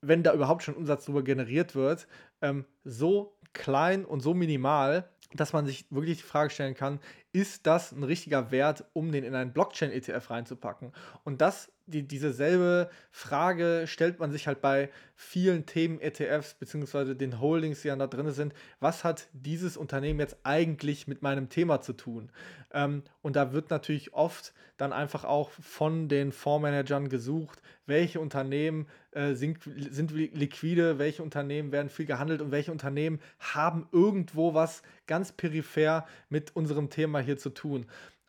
wenn 0.02 0.24
da 0.24 0.34
überhaupt 0.34 0.64
schon 0.64 0.76
Umsatz 0.76 1.06
drüber 1.06 1.24
generiert 1.24 1.76
wird, 1.76 2.08
ähm, 2.42 2.66
so 2.84 3.38
klein 3.54 4.06
und 4.06 4.22
so 4.22 4.34
minimal, 4.34 5.10
dass 5.34 5.54
man 5.54 5.66
sich 5.66 5.86
wirklich 5.90 6.18
die 6.18 6.24
Frage 6.24 6.50
stellen 6.50 6.76
kann, 6.76 7.00
ist 7.32 7.68
das 7.68 7.92
ein 7.92 8.04
richtiger 8.04 8.52
Wert, 8.52 8.86
um 8.94 9.12
den 9.12 9.24
in 9.24 9.36
einen 9.36 9.54
Blockchain-ETF 9.54 10.30
reinzupacken? 10.30 10.94
Und 11.24 11.42
das, 11.42 11.72
die, 11.88 12.08
diese 12.08 12.90
Frage 13.12 13.84
stellt 13.88 14.20
man 14.20 14.32
sich 14.32 14.48
halt 14.48 14.62
bei 14.62 14.90
vielen 15.16 15.66
Themen-ETFs 15.66 16.54
beziehungsweise 16.54 17.16
den 17.16 17.40
Holdings, 17.40 17.82
die 17.82 17.88
dann 17.88 18.00
da 18.00 18.08
drin 18.08 18.30
sind. 18.32 18.54
Was 18.80 19.04
hat 19.04 19.28
dieses 19.34 19.78
Unternehmen 19.78 20.20
jetzt 20.20 20.38
eigentlich 20.44 21.08
mit 21.08 21.22
meinem 21.22 21.50
Thema 21.50 21.82
zu 21.82 21.94
tun? 21.94 22.30
Ähm, 22.72 23.04
und 23.22 23.36
da 23.36 23.54
wird 23.54 23.70
natürlich 23.70 24.14
oft 24.14 24.54
dann 24.78 24.94
einfach 24.94 25.24
auch 25.24 25.50
von 25.50 26.08
den 26.08 26.32
Fondsmanagern 26.32 27.10
gesucht, 27.10 27.62
welche 27.88 28.20
Unternehmen 28.20 28.88
äh, 29.12 29.34
sind, 29.34 29.60
sind 29.64 30.12
liquide, 30.12 31.00
welche 31.00 31.24
Unternehmen 31.24 31.72
werden 31.72 31.90
viel 31.90 32.06
gehandelt 32.06 32.42
und 32.42 32.52
welche 32.52 32.72
Unternehmen 32.72 33.20
haben 33.40 33.88
irgendwo 33.92 34.54
was 34.54 34.84
ganz 35.08 35.32
peripher 35.32 36.06
mit 36.30 36.56
unserem 36.56 36.90
Thema 36.90 37.20
hier 37.20 37.38
zu 37.38 37.50
tun. 37.50 37.88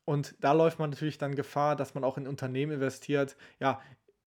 Und 0.08 0.36
da 0.40 0.52
läuft 0.52 0.78
man 0.78 0.88
natürlich 0.88 1.18
dann 1.18 1.34
Gefahr, 1.34 1.76
dass 1.76 1.92
man 1.92 2.02
auch 2.02 2.16
in 2.16 2.26
Unternehmen 2.26 2.72
investiert, 2.72 3.36
ja, 3.60 3.78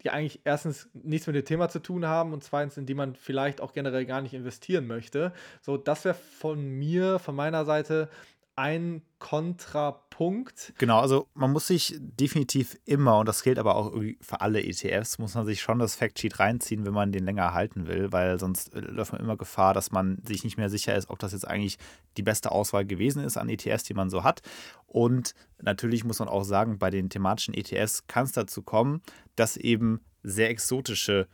die 0.03 0.11
eigentlich 0.11 0.41
erstens 0.43 0.91
nichts 0.93 1.25
mit 1.25 1.35
dem 1.35 1.43
Thema 1.43 1.69
zu 1.69 1.79
tun 1.79 2.05
haben 2.05 2.33
und 2.33 2.43
zweitens, 2.43 2.77
in 2.77 2.85
die 2.85 2.93
man 2.93 3.15
vielleicht 3.15 3.61
auch 3.61 3.73
generell 3.73 4.05
gar 4.05 4.21
nicht 4.21 4.35
investieren 4.35 4.85
möchte. 4.85 5.33
So, 5.59 5.77
das 5.77 6.05
wäre 6.05 6.13
von 6.13 6.63
mir, 6.63 7.17
von 7.17 7.35
meiner 7.35 7.65
Seite 7.65 8.09
ein 8.55 9.01
Kontrapunkt. 9.19 10.73
Genau, 10.77 10.99
also 10.99 11.27
man 11.33 11.51
muss 11.51 11.67
sich 11.67 11.95
definitiv 11.99 12.77
immer, 12.85 13.19
und 13.19 13.27
das 13.27 13.43
gilt 13.43 13.59
aber 13.59 13.75
auch 13.75 13.93
für 14.19 14.41
alle 14.41 14.63
ETFs, 14.63 15.19
muss 15.19 15.35
man 15.35 15.45
sich 15.45 15.61
schon 15.61 15.79
das 15.79 15.95
Factsheet 15.95 16.39
reinziehen, 16.39 16.85
wenn 16.85 16.93
man 16.93 17.11
den 17.11 17.23
länger 17.23 17.53
halten 17.53 17.87
will, 17.87 18.11
weil 18.11 18.39
sonst 18.39 18.73
läuft 18.73 19.13
man 19.13 19.21
immer 19.21 19.37
Gefahr, 19.37 19.73
dass 19.73 19.91
man 19.91 20.21
sich 20.25 20.43
nicht 20.43 20.57
mehr 20.57 20.69
sicher 20.69 20.95
ist, 20.95 21.09
ob 21.09 21.19
das 21.19 21.31
jetzt 21.31 21.47
eigentlich 21.47 21.77
die 22.17 22.23
beste 22.23 22.51
Auswahl 22.51 22.85
gewesen 22.85 23.23
ist 23.23 23.37
an 23.37 23.49
ETFs, 23.49 23.83
die 23.83 23.93
man 23.93 24.09
so 24.09 24.23
hat. 24.23 24.41
Und 24.85 25.33
natürlich 25.61 26.03
muss 26.03 26.19
man 26.19 26.27
auch 26.27 26.43
sagen, 26.43 26.77
bei 26.77 26.89
den 26.89 27.09
thematischen 27.09 27.53
ETFs 27.53 28.07
kann 28.07 28.25
es 28.25 28.31
dazu 28.33 28.63
kommen, 28.63 29.01
dass 29.35 29.55
eben 29.55 30.01
sehr 30.23 30.49
exotische 30.49 31.27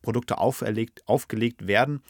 Produkte 0.00 0.38
auferlegt, 0.38 1.06
aufgelegt 1.06 1.66
werden 1.66 2.02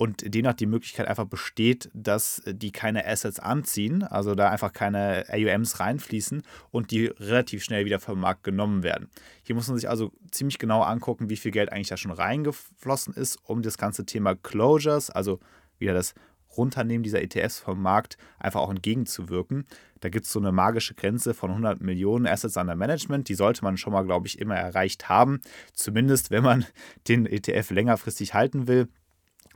und 0.00 0.34
demnach 0.34 0.54
die 0.54 0.64
Möglichkeit 0.64 1.08
einfach 1.08 1.26
besteht, 1.26 1.90
dass 1.92 2.40
die 2.46 2.72
keine 2.72 3.06
Assets 3.06 3.38
anziehen, 3.38 4.02
also 4.02 4.34
da 4.34 4.48
einfach 4.48 4.72
keine 4.72 5.26
AUMs 5.28 5.78
reinfließen 5.78 6.42
und 6.70 6.90
die 6.90 7.08
relativ 7.08 7.62
schnell 7.62 7.84
wieder 7.84 8.00
vom 8.00 8.18
Markt 8.18 8.42
genommen 8.42 8.82
werden. 8.82 9.10
Hier 9.42 9.54
muss 9.54 9.68
man 9.68 9.76
sich 9.76 9.90
also 9.90 10.10
ziemlich 10.30 10.56
genau 10.56 10.80
angucken, 10.80 11.28
wie 11.28 11.36
viel 11.36 11.50
Geld 11.50 11.70
eigentlich 11.70 11.88
da 11.88 11.98
schon 11.98 12.12
reingeflossen 12.12 13.12
ist, 13.12 13.40
um 13.44 13.60
das 13.60 13.76
ganze 13.76 14.06
Thema 14.06 14.34
Closures, 14.36 15.10
also 15.10 15.38
wieder 15.76 15.92
das 15.92 16.14
Runternehmen 16.56 17.02
dieser 17.02 17.20
ETFs 17.20 17.58
vom 17.58 17.82
Markt 17.82 18.16
einfach 18.38 18.60
auch 18.60 18.70
entgegenzuwirken. 18.70 19.66
Da 20.00 20.08
gibt 20.08 20.24
es 20.24 20.32
so 20.32 20.40
eine 20.40 20.50
magische 20.50 20.94
Grenze 20.94 21.34
von 21.34 21.50
100 21.50 21.82
Millionen 21.82 22.26
Assets 22.26 22.56
under 22.56 22.74
Management. 22.74 23.28
Die 23.28 23.34
sollte 23.34 23.62
man 23.62 23.76
schon 23.76 23.92
mal, 23.92 24.06
glaube 24.06 24.28
ich, 24.28 24.38
immer 24.38 24.56
erreicht 24.56 25.10
haben. 25.10 25.42
Zumindest, 25.74 26.30
wenn 26.30 26.42
man 26.42 26.64
den 27.06 27.26
ETF 27.26 27.70
längerfristig 27.70 28.32
halten 28.32 28.66
will. 28.66 28.88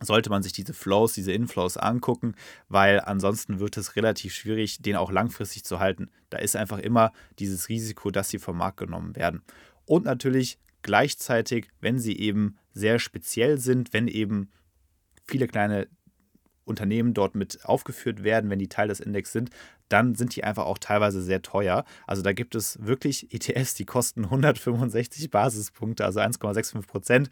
Sollte 0.01 0.31
man 0.31 0.43
sich 0.43 0.53
diese 0.53 0.75
Flows, 0.75 1.13
diese 1.13 1.33
Inflows 1.33 1.77
angucken, 1.77 2.35
weil 2.69 3.01
ansonsten 3.01 3.61
wird 3.61 3.77
es 3.77 3.97
relativ 3.97 4.35
schwierig, 4.35 4.83
den 4.83 4.97
auch 4.97 5.11
langfristig 5.11 5.65
zu 5.65 5.79
halten. 5.79 6.11
Da 6.31 6.39
ist 6.39 6.57
einfach 6.57 6.79
immer 6.79 7.13
dieses 7.39 7.69
Risiko, 7.69 8.11
dass 8.11 8.29
sie 8.29 8.39
vom 8.39 8.59
Markt 8.59 8.79
genommen 8.79 9.17
werden. 9.17 9.43
Und 9.87 10.05
natürlich 10.05 10.59
gleichzeitig, 10.83 11.69
wenn 11.81 11.99
sie 11.99 12.19
eben 12.19 12.57
sehr 12.73 12.99
speziell 12.99 13.59
sind, 13.59 13.93
wenn 13.93 14.09
eben 14.09 14.51
viele 15.27 15.47
kleine 15.47 15.89
Unternehmen 16.65 17.15
dort 17.15 17.35
mit 17.35 17.65
aufgeführt 17.65 18.25
werden, 18.25 18.51
wenn 18.51 18.59
die 18.59 18.69
Teil 18.69 18.89
des 18.89 19.01
Index 19.01 19.33
sind, 19.33 19.51
dann 19.89 20.15
sind 20.15 20.35
die 20.35 20.45
einfach 20.45 20.65
auch 20.65 20.79
teilweise 20.79 21.23
sehr 21.23 21.43
teuer. 21.43 21.85
Also 22.07 22.23
da 22.23 22.33
gibt 22.33 22.55
es 22.55 22.79
wirklich 22.85 23.33
ETFs, 23.35 23.75
die 23.75 23.85
kosten 23.85 24.25
165 24.31 25.31
Basispunkte, 25.31 26.05
also 26.05 26.21
1,65 26.21 26.87
Prozent. 26.87 27.31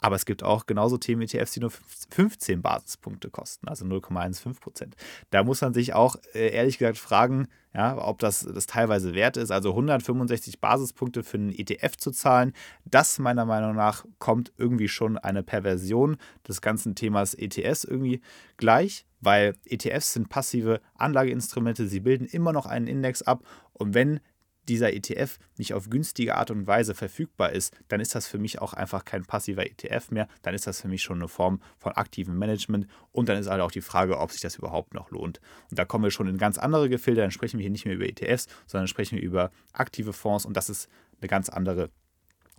Aber 0.00 0.16
es 0.16 0.26
gibt 0.26 0.42
auch 0.42 0.66
genauso 0.66 0.96
Themen-ETFs, 0.96 1.52
die 1.52 1.60
nur 1.60 1.72
15 2.10 2.62
Basispunkte 2.62 3.30
kosten, 3.30 3.68
also 3.68 3.84
0,15 3.84 4.60
Prozent. 4.60 4.96
Da 5.30 5.42
muss 5.42 5.60
man 5.60 5.74
sich 5.74 5.92
auch 5.94 6.16
äh, 6.34 6.50
ehrlich 6.50 6.78
gesagt 6.78 6.98
fragen, 6.98 7.48
ja, 7.74 7.98
ob 7.98 8.18
das, 8.18 8.40
das 8.40 8.66
teilweise 8.66 9.14
wert 9.14 9.36
ist. 9.36 9.50
Also 9.50 9.70
165 9.70 10.60
Basispunkte 10.60 11.22
für 11.22 11.36
einen 11.36 11.50
ETF 11.50 11.96
zu 11.96 12.10
zahlen, 12.10 12.52
das 12.84 13.18
meiner 13.18 13.44
Meinung 13.44 13.74
nach 13.74 14.04
kommt 14.18 14.52
irgendwie 14.56 14.88
schon 14.88 15.18
eine 15.18 15.42
Perversion 15.42 16.16
des 16.46 16.60
ganzen 16.60 16.94
Themas 16.94 17.34
ETS 17.34 17.84
irgendwie 17.84 18.20
gleich, 18.56 19.04
weil 19.20 19.54
ETFs 19.64 20.12
sind 20.12 20.28
passive 20.28 20.80
Anlageinstrumente, 20.94 21.86
sie 21.86 22.00
bilden 22.00 22.26
immer 22.26 22.52
noch 22.52 22.66
einen 22.66 22.86
Index 22.86 23.22
ab 23.22 23.44
und 23.72 23.94
wenn 23.94 24.20
dieser 24.68 24.92
ETF 24.92 25.38
nicht 25.56 25.74
auf 25.74 25.90
günstige 25.90 26.36
Art 26.36 26.50
und 26.50 26.66
Weise 26.66 26.94
verfügbar 26.94 27.52
ist, 27.52 27.76
dann 27.88 28.00
ist 28.00 28.14
das 28.14 28.26
für 28.26 28.38
mich 28.38 28.60
auch 28.60 28.74
einfach 28.74 29.04
kein 29.04 29.24
passiver 29.24 29.66
ETF 29.66 30.10
mehr. 30.10 30.28
Dann 30.42 30.54
ist 30.54 30.66
das 30.66 30.80
für 30.80 30.88
mich 30.88 31.02
schon 31.02 31.18
eine 31.18 31.28
Form 31.28 31.60
von 31.78 31.92
aktivem 31.92 32.38
Management. 32.38 32.86
Und 33.12 33.28
dann 33.28 33.38
ist 33.38 33.48
halt 33.48 33.60
auch 33.60 33.70
die 33.70 33.80
Frage, 33.80 34.18
ob 34.18 34.32
sich 34.32 34.40
das 34.40 34.56
überhaupt 34.56 34.94
noch 34.94 35.10
lohnt. 35.10 35.40
Und 35.70 35.78
da 35.78 35.84
kommen 35.84 36.04
wir 36.04 36.10
schon 36.10 36.28
in 36.28 36.38
ganz 36.38 36.58
andere 36.58 36.88
Gefilde. 36.88 37.20
Dann 37.20 37.30
sprechen 37.30 37.58
wir 37.58 37.62
hier 37.64 37.70
nicht 37.70 37.86
mehr 37.86 37.94
über 37.94 38.06
ETFs, 38.06 38.46
sondern 38.66 38.88
sprechen 38.88 39.16
wir 39.16 39.22
über 39.22 39.50
aktive 39.72 40.12
Fonds. 40.12 40.44
Und 40.44 40.56
das 40.56 40.68
ist 40.68 40.88
eine 41.20 41.28
ganz 41.28 41.48
andere, 41.48 41.90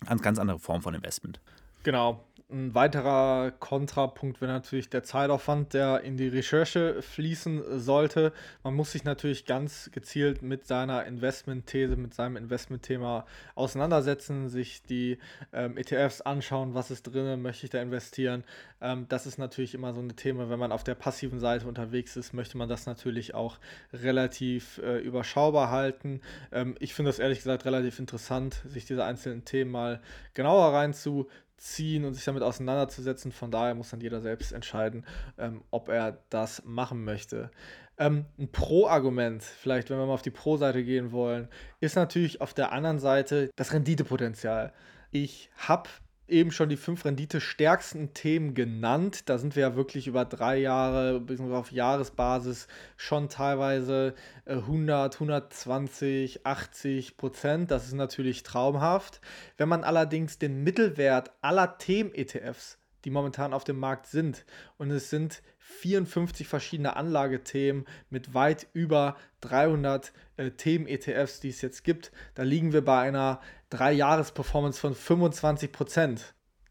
ganz, 0.05 0.21
ganz 0.21 0.39
andere 0.39 0.59
Form 0.59 0.81
von 0.81 0.93
Investment. 0.93 1.39
Genau. 1.83 2.23
Ein 2.51 2.73
weiterer 2.73 3.51
Kontrapunkt 3.51 4.41
wäre 4.41 4.51
natürlich 4.51 4.89
der 4.89 5.03
Zeitaufwand, 5.03 5.75
der 5.75 6.01
in 6.01 6.17
die 6.17 6.29
Recherche 6.29 6.99
fließen 7.03 7.79
sollte. 7.79 8.33
Man 8.63 8.73
muss 8.73 8.93
sich 8.93 9.03
natürlich 9.03 9.45
ganz 9.45 9.91
gezielt 9.93 10.41
mit 10.41 10.65
seiner 10.65 11.05
Investmentthese, 11.05 11.95
mit 11.95 12.15
seinem 12.15 12.37
Investmentthema 12.37 13.27
auseinandersetzen, 13.53 14.49
sich 14.49 14.81
die 14.81 15.19
ähm, 15.53 15.77
ETFs 15.77 16.21
anschauen, 16.21 16.73
was 16.73 16.89
ist 16.89 17.03
drin, 17.03 17.39
möchte 17.39 17.67
ich 17.67 17.69
da 17.69 17.83
investieren. 17.83 18.43
Ähm, 18.81 19.05
das 19.09 19.27
ist 19.27 19.37
natürlich 19.37 19.75
immer 19.75 19.93
so 19.93 20.01
ein 20.01 20.15
Thema, 20.15 20.49
wenn 20.49 20.57
man 20.57 20.71
auf 20.71 20.83
der 20.83 20.95
passiven 20.95 21.39
Seite 21.39 21.67
unterwegs 21.67 22.17
ist, 22.17 22.33
möchte 22.33 22.57
man 22.57 22.67
das 22.67 22.87
natürlich 22.87 23.35
auch 23.35 23.59
relativ 23.93 24.79
äh, 24.79 24.97
überschaubar 24.97 25.69
halten. 25.69 26.21
Ähm, 26.51 26.73
ich 26.79 26.95
finde 26.95 27.09
das 27.09 27.19
ehrlich 27.19 27.37
gesagt 27.37 27.65
relativ 27.65 27.99
interessant, 27.99 28.63
sich 28.65 28.85
diese 28.85 29.05
einzelnen 29.05 29.45
Themen 29.45 29.69
mal 29.69 30.01
genauer 30.33 30.73
reinzuziehen 30.73 31.27
ziehen 31.59 32.05
und 32.05 32.13
sich 32.13 32.25
damit 32.25 32.43
auseinanderzusetzen. 32.43 33.31
Von 33.31 33.51
daher 33.51 33.75
muss 33.75 33.89
dann 33.89 34.01
jeder 34.01 34.21
selbst 34.21 34.51
entscheiden, 34.51 35.05
ähm, 35.37 35.63
ob 35.71 35.89
er 35.89 36.17
das 36.29 36.63
machen 36.65 37.03
möchte. 37.03 37.51
Ähm, 37.97 38.25
ein 38.37 38.51
Pro-Argument, 38.51 39.43
vielleicht 39.43 39.89
wenn 39.89 39.97
wir 39.97 40.05
mal 40.05 40.13
auf 40.13 40.21
die 40.21 40.31
Pro-Seite 40.31 40.83
gehen 40.83 41.11
wollen, 41.11 41.49
ist 41.81 41.95
natürlich 41.95 42.41
auf 42.41 42.53
der 42.53 42.71
anderen 42.71 42.99
Seite 42.99 43.49
das 43.55 43.73
Renditepotenzial. 43.73 44.73
Ich 45.11 45.49
habe 45.57 45.89
eben 46.29 46.51
schon 46.51 46.69
die 46.69 46.77
fünf 46.77 47.05
renditestärksten 47.05 48.13
Themen 48.13 48.53
genannt. 48.53 49.29
Da 49.29 49.37
sind 49.37 49.55
wir 49.55 49.61
ja 49.61 49.75
wirklich 49.75 50.07
über 50.07 50.25
drei 50.25 50.57
Jahre, 50.57 51.19
bzw. 51.19 51.53
auf 51.53 51.71
Jahresbasis 51.71 52.67
schon 52.97 53.29
teilweise 53.29 54.15
100, 54.45 55.15
120, 55.15 56.45
80 56.45 57.17
Prozent. 57.17 57.71
Das 57.71 57.85
ist 57.85 57.93
natürlich 57.93 58.43
traumhaft. 58.43 59.21
Wenn 59.57 59.69
man 59.69 59.83
allerdings 59.83 60.39
den 60.39 60.63
Mittelwert 60.63 61.31
aller 61.41 61.77
Themen-ETFs 61.77 62.78
die 63.05 63.09
momentan 63.09 63.53
auf 63.53 63.63
dem 63.63 63.79
Markt 63.79 64.07
sind. 64.07 64.45
Und 64.77 64.91
es 64.91 65.09
sind 65.09 65.41
54 65.59 66.47
verschiedene 66.47 66.95
Anlagethemen 66.95 67.85
mit 68.09 68.33
weit 68.33 68.67
über 68.73 69.15
300 69.41 70.11
äh, 70.37 70.51
Themen-ETFs, 70.51 71.39
die 71.39 71.49
es 71.49 71.61
jetzt 71.61 71.83
gibt. 71.83 72.11
Da 72.35 72.43
liegen 72.43 72.73
wir 72.73 72.83
bei 72.83 72.99
einer 72.99 73.39
3-Jahres-Performance 73.71 74.79
von 74.79 74.95
25%. 74.95 76.21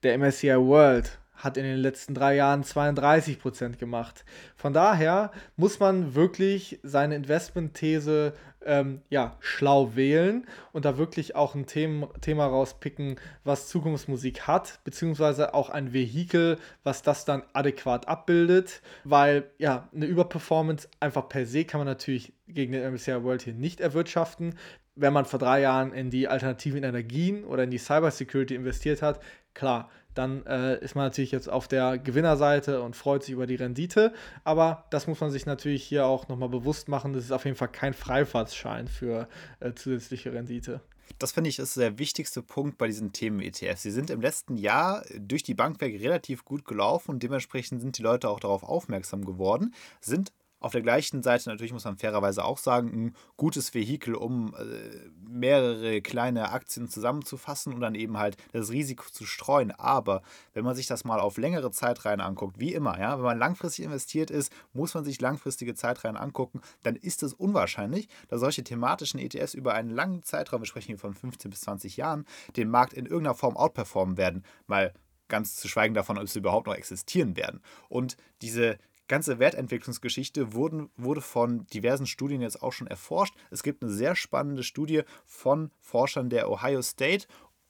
Der 0.02 0.18
MSCI 0.18 0.56
World 0.56 1.18
hat 1.38 1.56
in 1.56 1.62
den 1.62 1.78
letzten 1.78 2.14
drei 2.14 2.34
Jahren 2.34 2.64
32 2.64 3.38
Prozent 3.38 3.78
gemacht. 3.78 4.24
Von 4.56 4.72
daher 4.72 5.30
muss 5.56 5.80
man 5.80 6.14
wirklich 6.14 6.80
seine 6.82 7.14
Investmentthese 7.14 8.34
ähm, 8.64 9.02
ja, 9.08 9.36
schlau 9.40 9.94
wählen 9.94 10.46
und 10.72 10.84
da 10.84 10.98
wirklich 10.98 11.36
auch 11.36 11.54
ein 11.54 11.66
Thema, 11.66 12.08
Thema 12.20 12.46
rauspicken, 12.46 13.16
was 13.44 13.68
Zukunftsmusik 13.68 14.42
hat, 14.46 14.80
beziehungsweise 14.84 15.54
auch 15.54 15.70
ein 15.70 15.92
Vehikel, 15.92 16.58
was 16.82 17.02
das 17.02 17.24
dann 17.24 17.44
adäquat 17.52 18.08
abbildet, 18.08 18.82
weil 19.04 19.50
ja, 19.58 19.88
eine 19.94 20.06
Überperformance 20.06 20.88
einfach 21.00 21.28
per 21.28 21.46
se 21.46 21.64
kann 21.64 21.78
man 21.78 21.86
natürlich 21.86 22.32
gegen 22.48 22.72
den 22.72 22.92
MSCI 22.92 23.22
World 23.22 23.42
hier 23.42 23.54
nicht 23.54 23.80
erwirtschaften. 23.80 24.54
Wenn 24.96 25.12
man 25.12 25.24
vor 25.24 25.38
drei 25.38 25.60
Jahren 25.60 25.92
in 25.92 26.10
die 26.10 26.26
alternativen 26.26 26.82
Energien 26.82 27.44
oder 27.44 27.62
in 27.62 27.70
die 27.70 27.78
Cybersecurity 27.78 28.56
investiert 28.56 29.00
hat, 29.00 29.20
klar, 29.54 29.88
dann 30.14 30.44
äh, 30.46 30.78
ist 30.82 30.94
man 30.94 31.04
natürlich 31.04 31.30
jetzt 31.30 31.48
auf 31.48 31.68
der 31.68 31.98
Gewinnerseite 31.98 32.82
und 32.82 32.96
freut 32.96 33.22
sich 33.22 33.32
über 33.32 33.46
die 33.46 33.54
Rendite. 33.54 34.12
Aber 34.44 34.86
das 34.90 35.06
muss 35.06 35.20
man 35.20 35.30
sich 35.30 35.46
natürlich 35.46 35.84
hier 35.84 36.06
auch 36.06 36.28
nochmal 36.28 36.48
bewusst 36.48 36.88
machen. 36.88 37.12
Das 37.12 37.24
ist 37.24 37.32
auf 37.32 37.44
jeden 37.44 37.56
Fall 37.56 37.68
kein 37.68 37.94
Freifahrtsschein 37.94 38.88
für 38.88 39.28
äh, 39.60 39.72
zusätzliche 39.74 40.32
Rendite. 40.32 40.80
Das 41.18 41.32
finde 41.32 41.50
ich 41.50 41.58
ist 41.58 41.76
der 41.76 41.98
wichtigste 41.98 42.42
Punkt 42.42 42.78
bei 42.78 42.86
diesen 42.86 43.12
Themen-ETFs. 43.12 43.82
Sie 43.82 43.90
sind 43.90 44.10
im 44.10 44.20
letzten 44.20 44.56
Jahr 44.56 45.04
durch 45.18 45.42
die 45.42 45.54
Bank 45.54 45.80
weg 45.80 46.00
relativ 46.00 46.44
gut 46.44 46.64
gelaufen 46.64 47.12
und 47.12 47.22
dementsprechend 47.22 47.80
sind 47.80 47.98
die 47.98 48.02
Leute 48.02 48.28
auch 48.28 48.40
darauf 48.40 48.62
aufmerksam 48.62 49.24
geworden, 49.24 49.74
sind 50.00 50.32
auf 50.60 50.72
der 50.72 50.82
gleichen 50.82 51.22
Seite 51.22 51.48
natürlich 51.48 51.72
muss 51.72 51.84
man 51.84 51.96
fairerweise 51.96 52.44
auch 52.44 52.58
sagen, 52.58 52.88
ein 52.92 53.16
gutes 53.36 53.74
Vehikel, 53.74 54.14
um 54.14 54.54
äh, 54.54 55.08
mehrere 55.28 56.00
kleine 56.02 56.50
Aktien 56.50 56.88
zusammenzufassen 56.88 57.72
und 57.72 57.80
dann 57.80 57.94
eben 57.94 58.18
halt 58.18 58.36
das 58.52 58.70
Risiko 58.70 59.04
zu 59.10 59.24
streuen. 59.24 59.70
Aber 59.70 60.22
wenn 60.54 60.64
man 60.64 60.74
sich 60.74 60.86
das 60.86 61.04
mal 61.04 61.20
auf 61.20 61.36
längere 61.36 61.70
Zeitreihen 61.70 62.20
anguckt, 62.20 62.58
wie 62.58 62.74
immer, 62.74 62.98
ja, 62.98 63.16
wenn 63.16 63.24
man 63.24 63.38
langfristig 63.38 63.84
investiert 63.84 64.30
ist, 64.30 64.52
muss 64.72 64.94
man 64.94 65.04
sich 65.04 65.20
langfristige 65.20 65.74
Zeitreihen 65.74 66.16
angucken, 66.16 66.60
dann 66.82 66.96
ist 66.96 67.22
es 67.22 67.34
unwahrscheinlich, 67.34 68.08
dass 68.28 68.40
solche 68.40 68.64
thematischen 68.64 69.20
ETFs 69.20 69.54
über 69.54 69.74
einen 69.74 69.90
langen 69.90 70.22
Zeitraum, 70.22 70.62
wir 70.62 70.66
sprechen 70.66 70.88
hier 70.88 70.98
von 70.98 71.14
15 71.14 71.50
bis 71.50 71.60
20 71.62 71.96
Jahren, 71.96 72.26
den 72.56 72.68
Markt 72.68 72.94
in 72.94 73.06
irgendeiner 73.06 73.34
Form 73.34 73.56
outperformen 73.56 74.16
werden. 74.16 74.44
Mal 74.66 74.92
ganz 75.28 75.56
zu 75.56 75.68
schweigen 75.68 75.94
davon, 75.94 76.18
ob 76.18 76.28
sie 76.28 76.38
überhaupt 76.38 76.66
noch 76.66 76.74
existieren 76.74 77.36
werden. 77.36 77.60
Und 77.88 78.16
diese 78.42 78.78
ganze 79.08 79.38
Wertentwicklungsgeschichte 79.38 80.52
wurden, 80.52 80.90
wurde 80.96 81.20
von 81.20 81.66
diversen 81.68 82.06
Studien 82.06 82.40
jetzt 82.40 82.62
auch 82.62 82.72
schon 82.72 82.86
erforscht. 82.86 83.34
Es 83.50 83.62
gibt 83.62 83.82
eine 83.82 83.92
sehr 83.92 84.14
spannende 84.14 84.62
Studie 84.62 85.02
von 85.26 85.70
Forschern 85.80 86.30
der 86.30 86.50
Ohio 86.50 86.82
State 86.82 87.26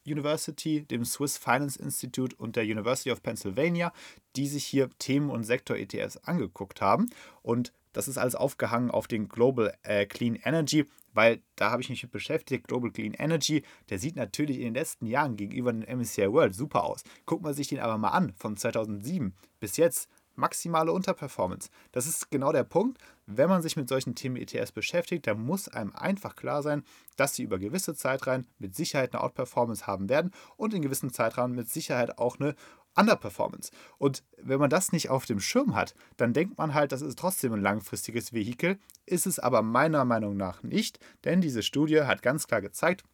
University, 0.07 0.85
dem 0.85 1.05
Swiss 1.05 1.39
Finance 1.39 1.81
Institute 1.81 2.35
und 2.37 2.57
der 2.57 2.65
University 2.65 3.11
of 3.11 3.23
Pennsylvania, 3.23 3.93
die 4.37 4.47
sich 4.47 4.65
hier 4.65 4.91
Themen- 4.99 5.31
und 5.31 5.45
Sektor-ETFs 5.45 6.17
angeguckt 6.19 6.81
haben. 6.81 7.11
Und 7.43 7.73
das 7.93 8.09
ist 8.09 8.19
alles 8.19 8.35
aufgehangen 8.35 8.91
auf 8.91 9.07
den 9.07 9.29
Global 9.29 9.75
äh, 9.83 10.07
Clean 10.07 10.37
Energy, 10.37 10.87
weil 11.15 11.43
da 11.57 11.71
habe 11.71 11.83
ich 11.83 11.91
mich 11.91 12.03
mit 12.03 12.13
beschäftigt. 12.13 12.69
Global 12.69 12.91
Clean 12.91 13.15
Energy, 13.15 13.63
der 13.91 13.99
sieht 13.99 14.17
natürlich 14.17 14.59
in 14.59 14.65
den 14.65 14.75
letzten 14.75 15.07
Jahren 15.07 15.37
gegenüber 15.37 15.73
dem 15.73 15.99
MSCI 15.99 16.31
World 16.31 16.55
super 16.55 16.85
aus. 16.85 17.03
Guckt 17.27 17.43
man 17.43 17.55
sich 17.55 17.69
den 17.69 17.81
aber 17.81 17.99
mal 17.99 18.11
an, 18.11 18.33
von 18.37 18.57
2007 18.57 19.35
bis 19.61 19.77
jetzt, 19.77 20.09
maximale 20.39 20.93
Unterperformance. 20.93 21.69
Das 21.93 22.07
ist 22.07 22.31
genau 22.31 22.53
der 22.53 22.65
Punkt. 22.65 22.99
Wenn 23.27 23.51
man 23.51 23.61
sich 23.61 23.77
mit 23.77 23.89
solchen 23.89 24.15
Themen 24.15 24.37
ETS 24.37 24.73
beschäftigt, 24.73 25.27
dann 25.27 25.45
muss 25.45 25.69
einem 25.69 25.95
einfach 25.95 26.35
klar 26.37 26.63
sein, 26.63 26.85
dass 27.17 27.35
sie 27.35 27.43
über 27.43 27.59
gewisse 27.59 27.95
Zeitreihen 27.95 28.47
mit 28.59 28.75
Sicherheit 28.75 29.13
eine 29.13 29.23
Outperformance 29.23 29.87
haben 29.87 30.09
werden 30.09 30.33
und 30.57 30.73
in 30.73 30.83
gewissen 30.83 31.13
Zeitrahmen 31.13 31.55
mit 31.55 31.69
Sicherheit 31.69 32.19
auch 32.19 32.41
eine 32.41 32.55
Underperformance. 32.97 33.71
Und 33.99 34.25
wenn 34.39 34.59
man 34.59 34.71
das 34.71 34.93
nicht 34.93 35.11
auf 35.11 35.27
dem 35.27 35.41
Schirm 35.41 35.75
hat, 35.75 35.95
dann 36.17 36.33
denkt 36.33 36.59
man 36.59 36.75
halt, 36.75 36.93
das 36.93 37.03
ist 37.03 37.19
trotzdem 37.19 37.53
ein 37.53 37.63
langfristiges 37.63 38.33
Vehikel, 38.33 38.79
ist 39.07 39.27
es 39.27 39.39
aber 39.39 39.63
meiner 39.63 40.05
Meinung 40.05 40.37
nach 40.37 40.63
nicht, 40.63 40.99
denn 41.25 41.41
diese 41.41 41.63
Studie 41.63 42.03
hat 42.03 42.23
ganz 42.23 42.47
klar 42.47 42.61
gezeigt, 42.61 43.05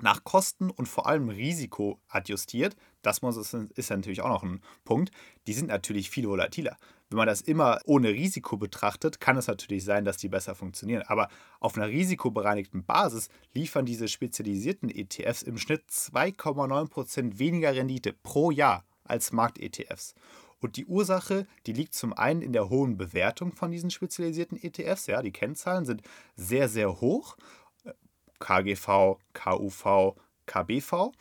nach 0.00 0.24
Kosten 0.24 0.70
und 0.70 0.86
vor 0.86 1.06
allem 1.06 1.28
Risiko 1.28 2.00
adjustiert, 2.08 2.76
das 3.02 3.20
ist 3.74 3.90
natürlich 3.90 4.22
auch 4.22 4.28
noch 4.28 4.42
ein 4.42 4.62
Punkt, 4.84 5.10
die 5.46 5.52
sind 5.52 5.68
natürlich 5.68 6.10
viel 6.10 6.26
volatiler. 6.26 6.76
Wenn 7.10 7.18
man 7.18 7.26
das 7.26 7.42
immer 7.42 7.78
ohne 7.84 8.08
Risiko 8.08 8.56
betrachtet, 8.56 9.20
kann 9.20 9.36
es 9.36 9.46
natürlich 9.46 9.84
sein, 9.84 10.04
dass 10.04 10.16
die 10.16 10.28
besser 10.28 10.54
funktionieren. 10.54 11.02
Aber 11.06 11.28
auf 11.60 11.76
einer 11.76 11.88
risikobereinigten 11.88 12.84
Basis 12.84 13.28
liefern 13.52 13.86
diese 13.86 14.08
spezialisierten 14.08 14.88
ETFs 14.88 15.42
im 15.42 15.58
Schnitt 15.58 15.84
2,9% 15.90 17.38
weniger 17.38 17.74
Rendite 17.74 18.14
pro 18.14 18.50
Jahr 18.50 18.84
als 19.04 19.32
Markt-ETFs. 19.32 20.14
Und 20.60 20.76
die 20.76 20.86
Ursache, 20.86 21.46
die 21.66 21.74
liegt 21.74 21.94
zum 21.94 22.14
einen 22.14 22.40
in 22.40 22.54
der 22.54 22.70
hohen 22.70 22.96
Bewertung 22.96 23.52
von 23.52 23.70
diesen 23.70 23.90
spezialisierten 23.90 24.58
ETFs. 24.60 25.06
Ja, 25.06 25.20
die 25.20 25.30
Kennzahlen 25.30 25.84
sind 25.84 26.00
sehr, 26.36 26.70
sehr 26.70 27.02
hoch. 27.02 27.36
KGV, 28.38 29.18
KUV, 29.32 30.16
KBV. 30.46 31.12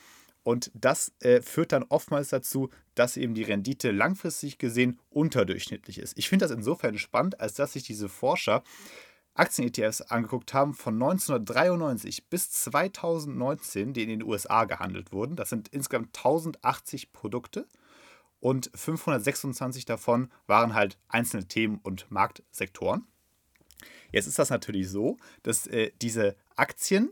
Und 0.43 0.71
das 0.73 1.13
äh, 1.19 1.41
führt 1.41 1.71
dann 1.71 1.83
oftmals 1.83 2.29
dazu, 2.29 2.69
dass 2.95 3.17
eben 3.17 3.33
die 3.33 3.43
Rendite 3.43 3.91
langfristig 3.91 4.57
gesehen 4.57 4.99
unterdurchschnittlich 5.09 5.99
ist. 5.99 6.17
Ich 6.17 6.27
finde 6.27 6.45
das 6.45 6.55
insofern 6.55 6.97
spannend, 6.97 7.39
als 7.39 7.53
dass 7.53 7.73
sich 7.73 7.83
diese 7.83 8.09
Forscher 8.09 8.63
Aktien-ETFs 9.35 10.01
angeguckt 10.01 10.53
haben 10.53 10.73
von 10.73 10.95
1993 10.95 12.29
bis 12.29 12.51
2019, 12.51 13.93
die 13.93 14.03
in 14.03 14.09
den 14.09 14.23
USA 14.23 14.65
gehandelt 14.65 15.11
wurden. 15.11 15.35
Das 15.35 15.49
sind 15.49 15.69
insgesamt 15.69 16.15
1080 16.15 17.13
Produkte 17.13 17.67
und 18.39 18.69
526 18.75 19.85
davon 19.85 20.29
waren 20.45 20.73
halt 20.73 20.99
einzelne 21.07 21.47
Themen 21.47 21.79
und 21.81 22.11
Marktsektoren. 22.11 23.07
Jetzt 24.11 24.27
ist 24.27 24.39
das 24.39 24.49
natürlich 24.49 24.89
so, 24.89 25.17
dass 25.43 25.67
äh, 25.67 25.91
diese 26.01 26.35
Aktien 26.55 27.11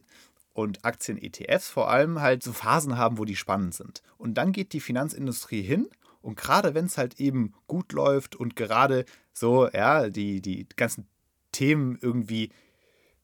und 0.53 0.83
Aktien-ETFs 0.83 1.69
vor 1.69 1.89
allem 1.89 2.19
halt 2.21 2.43
so 2.43 2.53
Phasen 2.53 2.97
haben, 2.97 3.17
wo 3.17 3.25
die 3.25 3.35
spannend 3.35 3.73
sind. 3.73 4.01
Und 4.17 4.35
dann 4.35 4.51
geht 4.51 4.73
die 4.73 4.79
Finanzindustrie 4.79 5.61
hin 5.61 5.87
und 6.21 6.35
gerade 6.35 6.73
wenn 6.73 6.85
es 6.85 6.97
halt 6.97 7.19
eben 7.19 7.53
gut 7.67 7.93
läuft 7.93 8.35
und 8.35 8.55
gerade 8.55 9.05
so, 9.33 9.69
ja, 9.69 10.09
die, 10.09 10.41
die 10.41 10.67
ganzen 10.75 11.07
Themen 11.51 11.97
irgendwie 12.01 12.51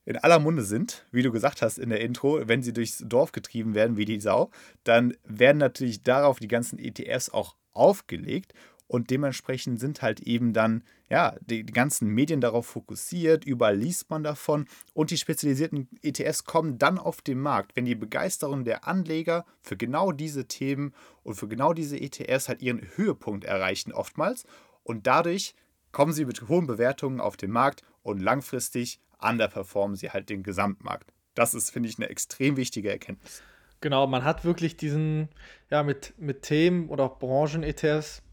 in 0.05 0.17
aller 0.17 0.39
Munde 0.39 0.63
sind, 0.63 1.05
wie 1.11 1.21
du 1.21 1.31
gesagt 1.31 1.61
hast 1.61 1.77
in 1.77 1.89
der 1.89 1.99
Intro, 1.99 2.47
wenn 2.47 2.63
sie 2.63 2.73
durchs 2.73 3.03
Dorf 3.05 3.33
getrieben 3.33 3.75
werden 3.75 3.97
wie 3.97 4.05
die 4.05 4.21
Sau, 4.21 4.51
dann 4.83 5.13
werden 5.25 5.57
natürlich 5.57 6.01
darauf 6.01 6.39
die 6.39 6.47
ganzen 6.47 6.79
ETFs 6.79 7.29
auch 7.29 7.55
aufgelegt 7.73 8.53
und 8.87 9.09
dementsprechend 9.09 9.79
sind 9.79 10.01
halt 10.01 10.21
eben 10.21 10.53
dann 10.53 10.83
ja 11.09 11.35
die, 11.41 11.65
ganzen 11.65 12.09
Medien 12.09 12.41
darauf 12.41 12.65
fokussiert, 12.67 13.45
überall 13.45 13.77
liest 13.77 14.09
man 14.09 14.23
davon 14.23 14.67
und 14.93 15.11
die 15.11 15.17
spezialisierten 15.17 15.89
ETFs 16.01 16.45
kommen 16.45 16.77
dann 16.77 16.97
auf 16.97 17.21
den 17.21 17.39
Markt, 17.39 17.75
wenn 17.75 17.85
die 17.85 17.95
Begeisterung 17.95 18.63
der 18.63 18.87
Anleger 18.87 19.45
für 19.61 19.77
genau 19.77 20.11
diese 20.11 20.47
Themen 20.47 20.93
und 21.23 21.35
für 21.35 21.47
genau 21.47 21.73
diese 21.73 21.99
ETFs 21.99 22.49
halt 22.49 22.61
ihren 22.61 22.81
Höhepunkt 22.95 23.45
erreichen 23.45 23.91
oftmals 23.91 24.45
und 24.83 25.07
dadurch 25.07 25.53
kommen 25.91 26.13
sie 26.13 26.25
mit 26.25 26.47
hohen 26.47 26.67
Bewertungen 26.67 27.19
auf 27.19 27.37
den 27.37 27.51
Markt 27.51 27.83
und 28.03 28.19
langfristig 28.19 28.99
underperformen 29.19 29.95
sie 29.95 30.11
halt 30.11 30.29
den 30.29 30.43
Gesamtmarkt. 30.43 31.11
Das 31.33 31.53
ist, 31.53 31.71
finde 31.71 31.89
ich, 31.89 31.97
eine 31.97 32.09
extrem 32.09 32.57
wichtige 32.57 32.89
Erkenntnis. 32.89 33.41
Genau, 33.79 34.07
man 34.07 34.23
hat 34.23 34.43
wirklich 34.43 34.75
diesen, 34.75 35.29
ja, 35.69 35.83
mit, 35.83 36.13
mit 36.17 36.41
Themen 36.41 36.89
oder 36.89 37.09
Branchen-ETFs 37.09 38.23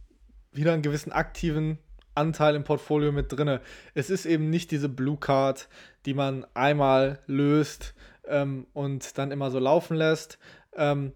wieder 0.54 0.72
einen 0.72 0.82
gewissen 0.82 1.12
aktiven 1.12 1.78
Anteil 2.14 2.54
im 2.54 2.64
Portfolio 2.64 3.12
mit 3.12 3.32
drin. 3.32 3.58
Es 3.94 4.10
ist 4.10 4.24
eben 4.26 4.50
nicht 4.50 4.70
diese 4.70 4.88
Blue 4.88 5.16
Card, 5.16 5.68
die 6.06 6.14
man 6.14 6.46
einmal 6.54 7.18
löst 7.26 7.94
ähm, 8.28 8.66
und 8.72 9.18
dann 9.18 9.30
immer 9.30 9.50
so 9.50 9.58
laufen 9.58 9.96
lässt. 9.96 10.38
Ähm, 10.76 11.12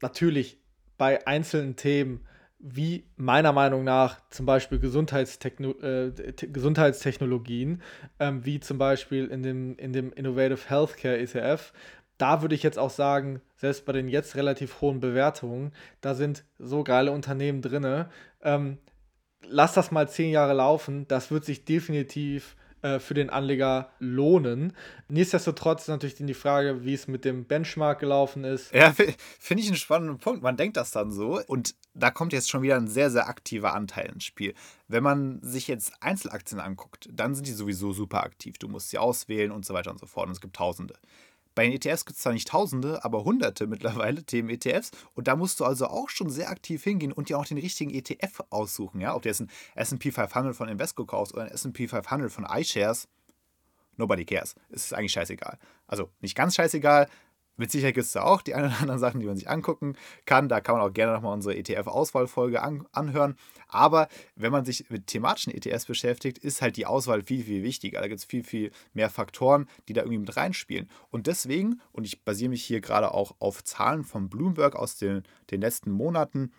natürlich 0.00 0.58
bei 0.96 1.26
einzelnen 1.26 1.76
Themen 1.76 2.24
wie 2.60 3.04
meiner 3.16 3.52
Meinung 3.52 3.84
nach 3.84 4.20
zum 4.30 4.44
Beispiel 4.44 4.80
Gesundheitstechno 4.80 5.70
äh, 5.80 6.10
Gesundheitstechnologien, 6.34 7.82
ähm, 8.18 8.44
wie 8.44 8.58
zum 8.58 8.78
Beispiel 8.78 9.26
in 9.26 9.44
dem, 9.44 9.76
in 9.76 9.92
dem 9.92 10.12
Innovative 10.12 10.68
Healthcare 10.68 11.18
ETF. 11.18 11.72
Da 12.18 12.42
würde 12.42 12.54
ich 12.54 12.62
jetzt 12.62 12.78
auch 12.78 12.90
sagen, 12.90 13.40
selbst 13.56 13.84
bei 13.84 13.92
den 13.92 14.08
jetzt 14.08 14.36
relativ 14.36 14.80
hohen 14.80 15.00
Bewertungen, 15.00 15.72
da 16.00 16.14
sind 16.14 16.44
so 16.58 16.84
geile 16.84 17.12
Unternehmen 17.12 17.62
drin. 17.62 18.06
Ähm, 18.42 18.78
lass 19.42 19.74
das 19.74 19.90
mal 19.90 20.08
zehn 20.08 20.30
Jahre 20.30 20.54
laufen, 20.54 21.06
das 21.08 21.30
wird 21.30 21.44
sich 21.44 21.64
definitiv 21.64 22.56
äh, 22.82 23.00
für 23.00 23.14
den 23.14 23.28
Anleger 23.28 23.90
lohnen. 23.98 24.72
Nichtsdestotrotz 25.08 25.82
ist 25.82 25.88
natürlich 25.88 26.14
die 26.14 26.34
Frage, 26.34 26.84
wie 26.84 26.94
es 26.94 27.08
mit 27.08 27.24
dem 27.24 27.44
Benchmark 27.44 27.98
gelaufen 27.98 28.44
ist. 28.44 28.72
Ja, 28.72 28.92
finde 28.92 29.62
ich 29.62 29.66
einen 29.66 29.76
spannenden 29.76 30.18
Punkt. 30.18 30.42
Man 30.42 30.56
denkt 30.56 30.76
das 30.76 30.92
dann 30.92 31.10
so 31.10 31.40
und 31.46 31.74
da 31.94 32.12
kommt 32.12 32.32
jetzt 32.32 32.50
schon 32.50 32.62
wieder 32.62 32.76
ein 32.76 32.86
sehr, 32.86 33.10
sehr 33.10 33.28
aktiver 33.28 33.74
Anteil 33.74 34.06
ins 34.06 34.24
Spiel. 34.24 34.54
Wenn 34.86 35.02
man 35.02 35.42
sich 35.42 35.66
jetzt 35.66 35.92
Einzelaktien 36.00 36.60
anguckt, 36.60 37.08
dann 37.12 37.34
sind 37.34 37.48
die 37.48 37.52
sowieso 37.52 37.92
super 37.92 38.22
aktiv. 38.22 38.58
Du 38.58 38.68
musst 38.68 38.90
sie 38.90 38.98
auswählen 38.98 39.50
und 39.50 39.64
so 39.64 39.74
weiter 39.74 39.90
und 39.90 39.98
so 39.98 40.06
fort. 40.06 40.26
Und 40.26 40.32
es 40.32 40.40
gibt 40.40 40.54
Tausende. 40.54 40.94
Bei 41.58 41.64
den 41.64 41.72
ETFs 41.72 42.04
gibt 42.04 42.16
es 42.16 42.22
zwar 42.22 42.34
nicht 42.34 42.46
Tausende, 42.46 43.04
aber 43.04 43.24
Hunderte 43.24 43.66
mittlerweile 43.66 44.22
Themen-ETFs. 44.22 44.92
Und 45.16 45.26
da 45.26 45.34
musst 45.34 45.58
du 45.58 45.64
also 45.64 45.88
auch 45.88 46.08
schon 46.08 46.30
sehr 46.30 46.50
aktiv 46.50 46.84
hingehen 46.84 47.10
und 47.10 47.30
dir 47.30 47.36
auch 47.36 47.46
den 47.46 47.58
richtigen 47.58 47.90
ETF 47.90 48.44
aussuchen. 48.50 49.00
Ja? 49.00 49.16
Ob 49.16 49.22
du 49.22 49.28
jetzt 49.28 49.40
ein 49.40 49.50
SP 49.74 50.14
500 50.14 50.54
von 50.54 50.68
Invesco 50.68 51.04
kaufst 51.04 51.34
oder 51.34 51.46
ein 51.46 51.50
SP 51.50 51.90
500 51.90 52.30
von 52.30 52.46
iShares, 52.48 53.08
nobody 53.96 54.24
cares. 54.24 54.54
Es 54.70 54.84
ist 54.84 54.94
eigentlich 54.94 55.10
scheißegal. 55.10 55.58
Also 55.88 56.10
nicht 56.20 56.36
ganz 56.36 56.54
scheißegal, 56.54 57.08
mit 57.58 57.70
Sicherheit 57.70 57.94
gibt 57.94 58.06
es 58.06 58.12
da 58.12 58.22
auch 58.22 58.40
die 58.40 58.54
ein 58.54 58.64
oder 58.64 58.76
anderen 58.80 59.00
Sachen, 59.00 59.20
die 59.20 59.26
man 59.26 59.36
sich 59.36 59.50
angucken 59.50 59.96
kann. 60.24 60.48
Da 60.48 60.60
kann 60.60 60.76
man 60.76 60.88
auch 60.88 60.92
gerne 60.92 61.12
nochmal 61.12 61.34
unsere 61.34 61.56
ETF-Auswahlfolge 61.56 62.62
an, 62.62 62.86
anhören. 62.92 63.36
Aber 63.66 64.08
wenn 64.36 64.52
man 64.52 64.64
sich 64.64 64.88
mit 64.88 65.08
thematischen 65.08 65.52
ETFs 65.52 65.84
beschäftigt, 65.84 66.38
ist 66.38 66.62
halt 66.62 66.76
die 66.76 66.86
Auswahl 66.86 67.22
viel, 67.22 67.44
viel 67.44 67.62
wichtiger. 67.62 68.00
Da 68.00 68.08
gibt 68.08 68.20
es 68.20 68.24
viel, 68.24 68.44
viel 68.44 68.70
mehr 68.94 69.10
Faktoren, 69.10 69.68
die 69.88 69.92
da 69.92 70.02
irgendwie 70.02 70.20
mit 70.20 70.36
reinspielen. 70.36 70.88
Und 71.10 71.26
deswegen, 71.26 71.80
und 71.92 72.06
ich 72.06 72.24
basiere 72.24 72.50
mich 72.50 72.64
hier 72.64 72.80
gerade 72.80 73.12
auch 73.12 73.34
auf 73.40 73.62
Zahlen 73.64 74.04
von 74.04 74.30
Bloomberg 74.30 74.76
aus 74.76 74.96
den, 74.96 75.24
den 75.50 75.60
letzten 75.60 75.90
Monaten, 75.90 76.52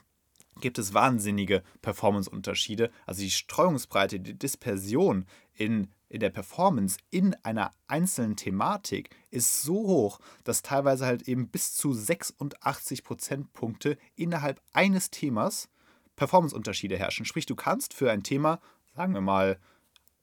gibt 0.59 0.77
es 0.77 0.93
wahnsinnige 0.93 1.63
Performance-Unterschiede. 1.81 2.91
Also 3.05 3.21
die 3.21 3.31
Streuungsbreite, 3.31 4.19
die 4.19 4.38
Dispersion 4.38 5.25
in 5.53 5.88
in 6.10 6.19
der 6.19 6.32
Performance 6.32 6.98
in 7.12 7.36
einer 7.43 7.74
einzelnen 7.88 8.36
Thematik 8.36 9.15
ist 9.30 9.62
so 9.62 9.76
hoch, 9.76 10.19
dass 10.43 10.63
teilweise 10.63 11.06
halt 11.06 11.28
eben 11.28 11.50
bis 11.50 11.74
zu 11.76 11.93
86 11.93 13.04
Prozentpunkte 13.04 13.98
innerhalb 14.15 14.62
eines 14.74 15.12
Themas 15.12 15.69
Performanceunterschiede 16.15 16.98
herrschen. 16.98 17.26
Sprich, 17.26 17.45
du 17.45 17.56
kannst 17.56 17.93
für 17.93 18.12
ein 18.12 18.24
Thema, 18.24 18.60
sagen 18.95 19.13
wir 19.13 19.22
mal 19.22 19.60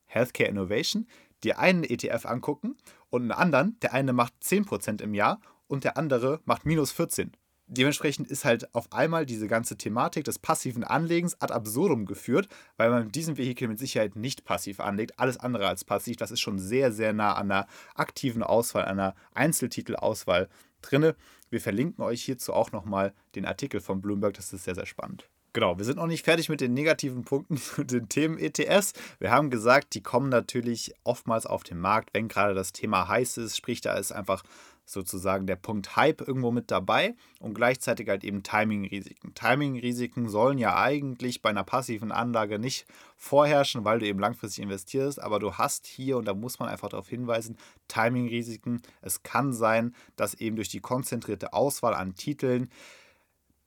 Healthcare 0.05 0.51
Innovation, 0.51 1.07
dir 1.43 1.59
einen 1.59 1.85
ETF 1.85 2.27
angucken 2.27 2.77
und 3.09 3.23
einen 3.23 3.33
anderen, 3.33 3.79
der 3.81 3.95
eine 3.95 4.13
macht 4.13 4.35
10% 4.43 5.03
im 5.03 5.15
Jahr 5.15 5.41
und 5.69 5.85
der 5.85 5.97
andere 5.97 6.41
macht 6.45 6.67
minus 6.67 6.93
14 6.93 7.33
dementsprechend 7.67 8.29
ist 8.29 8.45
halt 8.45 8.75
auf 8.75 8.93
einmal 8.93 9.27
diese 9.27 9.49
ganze 9.49 9.77
Thematik 9.77 10.25
des 10.25 10.39
passiven 10.39 10.85
Anlegens 10.85 11.41
ad 11.41 11.53
absurdum 11.53 12.07
geführt, 12.07 12.49
weil 12.77 12.91
man 12.91 13.05
mit 13.05 13.15
diesem 13.15 13.37
Vehikel 13.39 13.69
mit 13.69 13.79
Sicherheit 13.79 14.17
nicht 14.17 14.45
passiv 14.45 14.81
anlegt. 14.81 15.19
Alles 15.19 15.39
andere 15.39 15.69
als 15.69 15.85
passiv. 15.85 16.17
Das 16.17 16.31
ist 16.31 16.41
schon 16.41 16.59
sehr, 16.59 16.93
sehr 16.93 17.13
nah 17.13 17.35
an 17.35 17.51
einer 17.51 17.67
aktiven 17.95 18.43
Auswahl, 18.43 18.85
einer 18.85 19.15
Einzeltitelauswahl 19.35 20.49
drinne. 20.83 21.17
Wir 21.51 21.61
verlinken 21.61 22.03
euch 22.05 22.23
hierzu 22.23 22.53
auch 22.53 22.73
nochmal 22.73 23.13
den 23.35 23.47
Artikel 23.47 23.81
von 23.81 24.01
Bloomberg. 24.01 24.35
Das 24.35 24.53
ist 24.53 24.65
sehr, 24.65 24.75
sehr 24.75 24.87
spannend. 24.87 25.29
Genau, 25.57 25.79
wir 25.79 25.87
sind 25.87 25.97
noch 25.97 26.07
nicht 26.07 26.23
fertig 26.23 26.51
mit 26.51 26.61
den 26.61 26.75
negativen 26.75 27.25
Punkten 27.25 27.57
zu 27.57 27.83
den 27.83 28.11
Themen 28.11 28.39
ETS. 28.39 28.93
Wir 29.19 29.31
haben 29.31 29.49
gesagt, 29.49 29.95
die 29.95 30.03
kommen 30.03 30.29
natürlich 30.29 30.93
oftmals 31.03 31.47
auf 31.47 31.65
den 31.65 31.79
Markt, 31.79 32.11
wenn 32.13 32.29
gerade 32.29 32.55
das 32.55 32.73
Thema 32.73 33.09
heiß 33.09 33.39
ist. 33.39 33.57
Sprich, 33.57 33.81
da 33.81 33.95
ist 33.95 34.13
einfach 34.13 34.43
sozusagen 34.87 35.47
der 35.47 35.57
Punkt 35.57 35.97
Hype 35.97 36.27
irgendwo 36.27 36.53
mit 36.53 36.71
dabei 36.71 37.15
und 37.41 37.55
gleichzeitig 37.55 38.09
halt 38.09 38.25
eben 38.25 38.43
Timing-Risiken. 38.43 39.35
Timing-Risiken 39.35 40.29
sollen 40.29 40.59
ja 40.59 40.81
eigentlich 40.81 41.43
bei 41.43 41.51
einer 41.51 41.65
passiven 41.65 42.13
Anlage 42.13 42.59
nicht 42.59 42.87
vorherrschen, 43.17 43.85
weil 43.85 43.99
du 43.99 44.07
eben 44.07 44.21
langfristig 44.21 44.63
investierst, 44.63 45.21
aber 45.21 45.41
du 45.41 45.55
hast 45.55 45.87
hier, 45.87 46.17
und 46.17 46.25
da 46.27 46.35
muss 46.35 46.61
man 46.61 46.69
einfach 46.69 46.89
darauf 46.89 47.09
hinweisen, 47.09 47.59
Timing-Risiken. 47.89 48.81
Es 49.03 49.25
kann 49.25 49.53
sein, 49.53 49.95
dass 50.15 50.35
eben 50.35 50.57
durch 50.57 50.69
die 50.69 50.81
konzentrierte 50.81 51.53
Auswahl 51.53 51.95
an 51.95 52.15
Titeln 52.15 52.71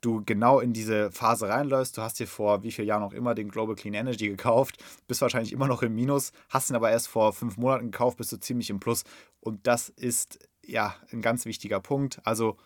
du 0.01 0.23
genau 0.25 0.60
in 0.60 0.71
diese 0.71 1.12
Phase 1.12 1.49
reinläufst. 1.49 1.97
Du 1.97 2.01
hast 2.01 2.19
dir 2.19 2.27
vor 2.27 2.63
wie 2.63 2.71
vielen 2.71 2.88
Jahren 2.88 3.03
auch 3.03 3.13
immer 3.13 3.36
den 3.36 3.49
Global 3.49 3.75
Clean 3.75 3.93
Energy 3.93 4.29
gekauft, 4.29 4.82
bist 5.08 5.21
wahrscheinlich 5.21 5.51
immer 5.51 5.67
noch 5.67 5.82
im 5.82 5.93
Minus, 5.93 6.32
hast 6.49 6.69
ihn 6.69 6.75
aber 6.75 6.89
erst 6.89 7.10
vor 7.10 7.34
fünf 7.34 7.58
Monaten 7.58 7.91
gekauft, 7.91 8.17
bist 8.17 8.32
du 8.32 8.38
ziemlich 8.38 8.69
im 8.69 8.79
Plus. 8.79 9.03
Und 9.41 9.67
das 9.67 9.89
ist 9.89 10.48
ja, 10.69 10.95
ein 11.12 11.21
ganz 11.21 11.45
wichtiger 11.45 11.79
Punkt. 11.79 12.21
Also 12.23 12.58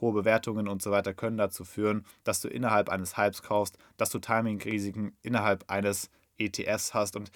hohe 0.00 0.12
Bewertungen 0.12 0.68
und 0.68 0.82
so 0.82 0.90
weiter 0.90 1.14
können 1.14 1.36
dazu 1.36 1.64
führen, 1.64 2.04
dass 2.24 2.40
du 2.40 2.48
innerhalb 2.48 2.88
eines 2.88 3.16
Hypes 3.16 3.42
kaufst, 3.42 3.78
dass 3.96 4.10
du 4.10 4.18
Timing-Risiken 4.18 5.16
innerhalb 5.22 5.64
eines 5.68 6.10
ETFs 6.36 6.94
hast. 6.94 7.16
Und 7.16 7.30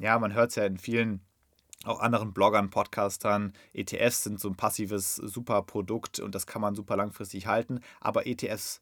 ja, 0.00 0.18
man 0.18 0.32
hört 0.32 0.50
es 0.50 0.56
ja 0.56 0.64
in 0.64 0.78
vielen 0.78 1.20
auch 1.84 2.00
anderen 2.00 2.32
Bloggern, 2.32 2.70
Podcastern, 2.70 3.52
ETFs 3.72 4.24
sind 4.24 4.40
so 4.40 4.48
ein 4.48 4.56
passives 4.56 5.14
Superprodukt 5.14 6.18
und 6.18 6.34
das 6.34 6.46
kann 6.46 6.60
man 6.60 6.74
super 6.74 6.96
langfristig 6.96 7.46
halten. 7.46 7.80
Aber 8.00 8.26
ETFs 8.26 8.80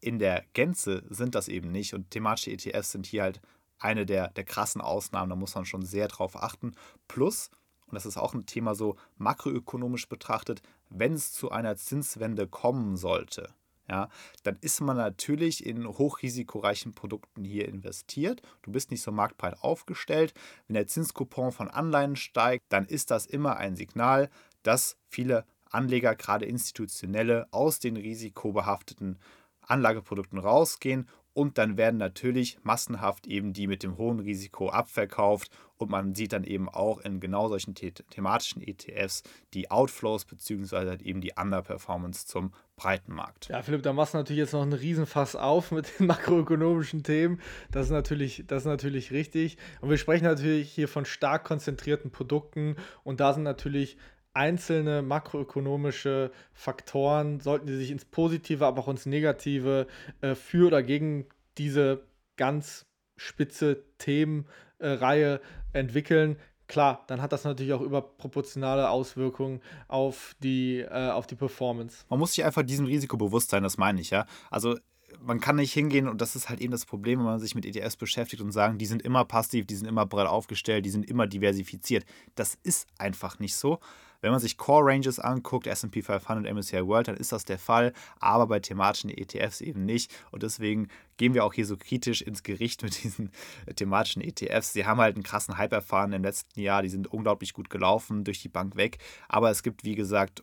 in 0.00 0.20
der 0.20 0.44
Gänze 0.52 1.02
sind 1.08 1.34
das 1.34 1.48
eben 1.48 1.72
nicht. 1.72 1.94
Und 1.94 2.10
thematische 2.10 2.52
ETFs 2.52 2.92
sind 2.92 3.06
hier 3.06 3.22
halt 3.24 3.40
eine 3.80 4.06
der, 4.06 4.28
der 4.30 4.44
krassen 4.44 4.80
Ausnahmen. 4.80 5.30
Da 5.30 5.36
muss 5.36 5.54
man 5.54 5.64
schon 5.64 5.84
sehr 5.84 6.06
drauf 6.06 6.36
achten. 6.36 6.74
Plus, 7.08 7.50
und 7.88 7.94
das 7.94 8.06
ist 8.06 8.16
auch 8.16 8.34
ein 8.34 8.46
Thema 8.46 8.74
so 8.74 8.96
makroökonomisch 9.16 10.08
betrachtet, 10.08 10.62
wenn 10.90 11.14
es 11.14 11.32
zu 11.32 11.50
einer 11.50 11.76
Zinswende 11.76 12.46
kommen 12.46 12.96
sollte, 12.96 13.54
ja, 13.90 14.10
dann 14.42 14.58
ist 14.60 14.80
man 14.80 14.98
natürlich 14.98 15.64
in 15.64 15.88
hochrisikoreichen 15.88 16.94
Produkten 16.94 17.42
hier 17.42 17.66
investiert. 17.68 18.42
Du 18.60 18.70
bist 18.70 18.90
nicht 18.90 19.00
so 19.00 19.10
marktbreit 19.10 19.62
aufgestellt. 19.62 20.34
Wenn 20.66 20.74
der 20.74 20.86
Zinskupon 20.86 21.52
von 21.52 21.68
Anleihen 21.68 22.14
steigt, 22.16 22.66
dann 22.68 22.84
ist 22.84 23.10
das 23.10 23.24
immer 23.24 23.56
ein 23.56 23.76
Signal, 23.76 24.28
dass 24.62 24.98
viele 25.08 25.46
Anleger, 25.70 26.14
gerade 26.14 26.44
institutionelle, 26.44 27.46
aus 27.50 27.78
den 27.78 27.96
risikobehafteten 27.96 29.18
Anlageprodukten 29.62 30.38
rausgehen 30.38 31.08
und 31.34 31.58
dann 31.58 31.76
werden 31.76 31.98
natürlich 31.98 32.58
massenhaft 32.62 33.26
eben 33.26 33.52
die 33.52 33.66
mit 33.66 33.82
dem 33.82 33.96
hohen 33.96 34.20
Risiko 34.20 34.70
abverkauft 34.70 35.50
und 35.76 35.90
man 35.90 36.14
sieht 36.14 36.32
dann 36.32 36.44
eben 36.44 36.68
auch 36.68 36.98
in 37.00 37.20
genau 37.20 37.48
solchen 37.48 37.74
the 37.76 37.92
thematischen 37.92 38.60
ETFs 38.60 39.22
die 39.54 39.70
Outflows 39.70 40.24
bzw. 40.24 40.88
Halt 40.88 41.02
eben 41.02 41.20
die 41.20 41.32
Underperformance 41.40 42.26
zum 42.26 42.52
breiten 42.76 43.14
Markt. 43.14 43.48
Ja, 43.48 43.62
Philipp, 43.62 43.82
da 43.82 43.92
machst 43.92 44.14
du 44.14 44.18
natürlich 44.18 44.40
jetzt 44.40 44.52
noch 44.52 44.62
einen 44.62 44.72
Riesenfass 44.72 45.36
auf 45.36 45.70
mit 45.70 45.98
den 45.98 46.06
makroökonomischen 46.08 47.02
Themen. 47.02 47.40
Das 47.70 47.86
ist 47.86 47.92
natürlich, 47.92 48.44
das 48.46 48.62
ist 48.62 48.66
natürlich 48.66 49.12
richtig. 49.12 49.56
Und 49.80 49.90
wir 49.90 49.98
sprechen 49.98 50.24
natürlich 50.24 50.72
hier 50.72 50.88
von 50.88 51.04
stark 51.04 51.44
konzentrierten 51.44 52.10
Produkten 52.10 52.76
und 53.04 53.20
da 53.20 53.32
sind 53.32 53.44
natürlich 53.44 53.96
einzelne 54.38 55.02
makroökonomische 55.02 56.30
Faktoren, 56.52 57.40
sollten 57.40 57.66
die 57.66 57.76
sich 57.76 57.90
ins 57.90 58.04
Positive, 58.04 58.64
aber 58.64 58.82
auch 58.82 58.88
ins 58.88 59.04
Negative 59.04 59.88
äh, 60.20 60.36
für 60.36 60.68
oder 60.68 60.84
gegen 60.84 61.26
diese 61.58 62.04
ganz 62.36 62.86
spitze 63.16 63.82
Themenreihe 63.98 65.40
entwickeln, 65.72 66.36
klar, 66.68 67.04
dann 67.08 67.20
hat 67.20 67.32
das 67.32 67.42
natürlich 67.42 67.72
auch 67.72 67.80
überproportionale 67.80 68.88
Auswirkungen 68.90 69.60
auf 69.88 70.36
die, 70.38 70.78
äh, 70.78 71.10
auf 71.10 71.26
die 71.26 71.34
Performance. 71.34 72.04
Man 72.08 72.20
muss 72.20 72.34
sich 72.34 72.44
einfach 72.44 72.62
diesem 72.62 72.86
Risiko 72.86 73.16
bewusst 73.16 73.50
sein, 73.50 73.64
das 73.64 73.76
meine 73.76 74.00
ich, 74.00 74.10
ja. 74.10 74.24
Also 74.50 74.78
man 75.20 75.40
kann 75.40 75.56
nicht 75.56 75.72
hingehen 75.72 76.06
und 76.06 76.20
das 76.20 76.36
ist 76.36 76.48
halt 76.48 76.60
eben 76.60 76.70
das 76.70 76.86
Problem, 76.86 77.18
wenn 77.18 77.26
man 77.26 77.40
sich 77.40 77.56
mit 77.56 77.66
ETFs 77.66 77.96
beschäftigt 77.96 78.40
und 78.40 78.52
sagen, 78.52 78.78
die 78.78 78.86
sind 78.86 79.02
immer 79.02 79.24
passiv, 79.24 79.66
die 79.66 79.74
sind 79.74 79.88
immer 79.88 80.06
breit 80.06 80.28
aufgestellt, 80.28 80.84
die 80.84 80.90
sind 80.90 81.08
immer 81.08 81.26
diversifiziert. 81.26 82.04
Das 82.36 82.56
ist 82.62 82.86
einfach 82.98 83.40
nicht 83.40 83.56
so. 83.56 83.80
Wenn 84.20 84.32
man 84.32 84.40
sich 84.40 84.56
Core 84.56 84.86
Ranges 84.90 85.18
anguckt, 85.18 85.66
SP 85.68 86.02
500, 86.02 86.52
MSCI 86.52 86.86
World, 86.86 87.08
dann 87.08 87.16
ist 87.16 87.32
das 87.32 87.44
der 87.44 87.58
Fall, 87.58 87.92
aber 88.18 88.46
bei 88.46 88.60
thematischen 88.60 89.10
ETFs 89.10 89.60
eben 89.60 89.84
nicht. 89.84 90.12
Und 90.30 90.42
deswegen 90.42 90.88
gehen 91.16 91.34
wir 91.34 91.44
auch 91.44 91.54
hier 91.54 91.66
so 91.66 91.76
kritisch 91.76 92.22
ins 92.22 92.42
Gericht 92.42 92.82
mit 92.82 93.02
diesen 93.02 93.30
thematischen 93.76 94.22
ETFs. 94.22 94.72
Sie 94.72 94.86
haben 94.86 95.00
halt 95.00 95.16
einen 95.16 95.24
krassen 95.24 95.56
Hype 95.56 95.72
erfahren 95.72 96.12
im 96.12 96.22
letzten 96.22 96.60
Jahr, 96.60 96.82
die 96.82 96.88
sind 96.88 97.06
unglaublich 97.06 97.52
gut 97.52 97.70
gelaufen, 97.70 98.24
durch 98.24 98.42
die 98.42 98.48
Bank 98.48 98.76
weg. 98.76 98.98
Aber 99.28 99.50
es 99.50 99.62
gibt, 99.62 99.84
wie 99.84 99.94
gesagt, 99.94 100.42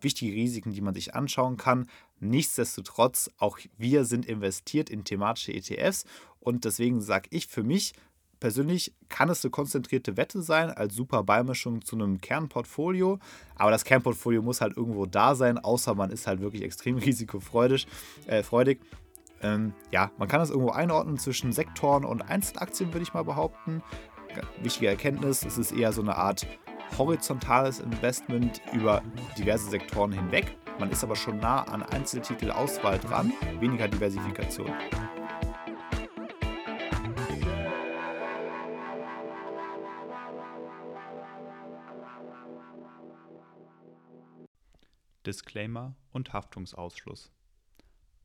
wichtige 0.00 0.34
Risiken, 0.34 0.72
die 0.72 0.80
man 0.80 0.94
sich 0.94 1.14
anschauen 1.14 1.56
kann. 1.56 1.88
Nichtsdestotrotz, 2.20 3.30
auch 3.38 3.58
wir 3.78 4.04
sind 4.04 4.26
investiert 4.26 4.90
in 4.90 5.04
thematische 5.04 5.52
ETFs 5.52 6.04
und 6.38 6.64
deswegen 6.64 7.00
sage 7.00 7.28
ich 7.30 7.46
für 7.46 7.62
mich, 7.62 7.94
persönlich 8.40 8.92
kann 9.08 9.28
es 9.28 9.44
eine 9.44 9.50
konzentrierte 9.50 10.16
Wette 10.16 10.42
sein, 10.42 10.70
als 10.70 10.94
super 10.94 11.22
Beimischung 11.22 11.84
zu 11.84 11.96
einem 11.96 12.20
Kernportfolio. 12.20 13.18
Aber 13.54 13.70
das 13.70 13.84
Kernportfolio 13.84 14.42
muss 14.42 14.60
halt 14.60 14.76
irgendwo 14.76 15.06
da 15.06 15.34
sein, 15.34 15.58
außer 15.58 15.94
man 15.94 16.10
ist 16.10 16.26
halt 16.26 16.40
wirklich 16.40 16.62
extrem 16.62 16.96
risikofreudig. 16.98 17.86
Äh, 18.26 18.42
freudig. 18.42 18.80
Ähm, 19.42 19.72
ja, 19.90 20.10
man 20.18 20.28
kann 20.28 20.40
das 20.40 20.50
irgendwo 20.50 20.70
einordnen 20.70 21.18
zwischen 21.18 21.52
Sektoren 21.52 22.04
und 22.04 22.22
Einzelaktien, 22.22 22.92
würde 22.92 23.02
ich 23.02 23.14
mal 23.14 23.24
behaupten. 23.24 23.82
Wichtige 24.62 24.88
Erkenntnis, 24.88 25.44
es 25.44 25.58
ist 25.58 25.72
eher 25.72 25.92
so 25.92 26.02
eine 26.02 26.16
Art 26.16 26.46
horizontales 26.98 27.80
Investment 27.80 28.60
über 28.72 29.02
diverse 29.38 29.70
Sektoren 29.70 30.12
hinweg. 30.12 30.56
Man 30.78 30.90
ist 30.90 31.04
aber 31.04 31.16
schon 31.16 31.38
nah 31.38 31.62
an 31.64 31.82
Einzeltitelauswahl 31.82 32.98
dran, 32.98 33.32
weniger 33.60 33.88
Diversifikation. 33.88 34.70
Disclaimer 45.30 45.94
und 46.10 46.32
Haftungsausschluss. 46.32 47.30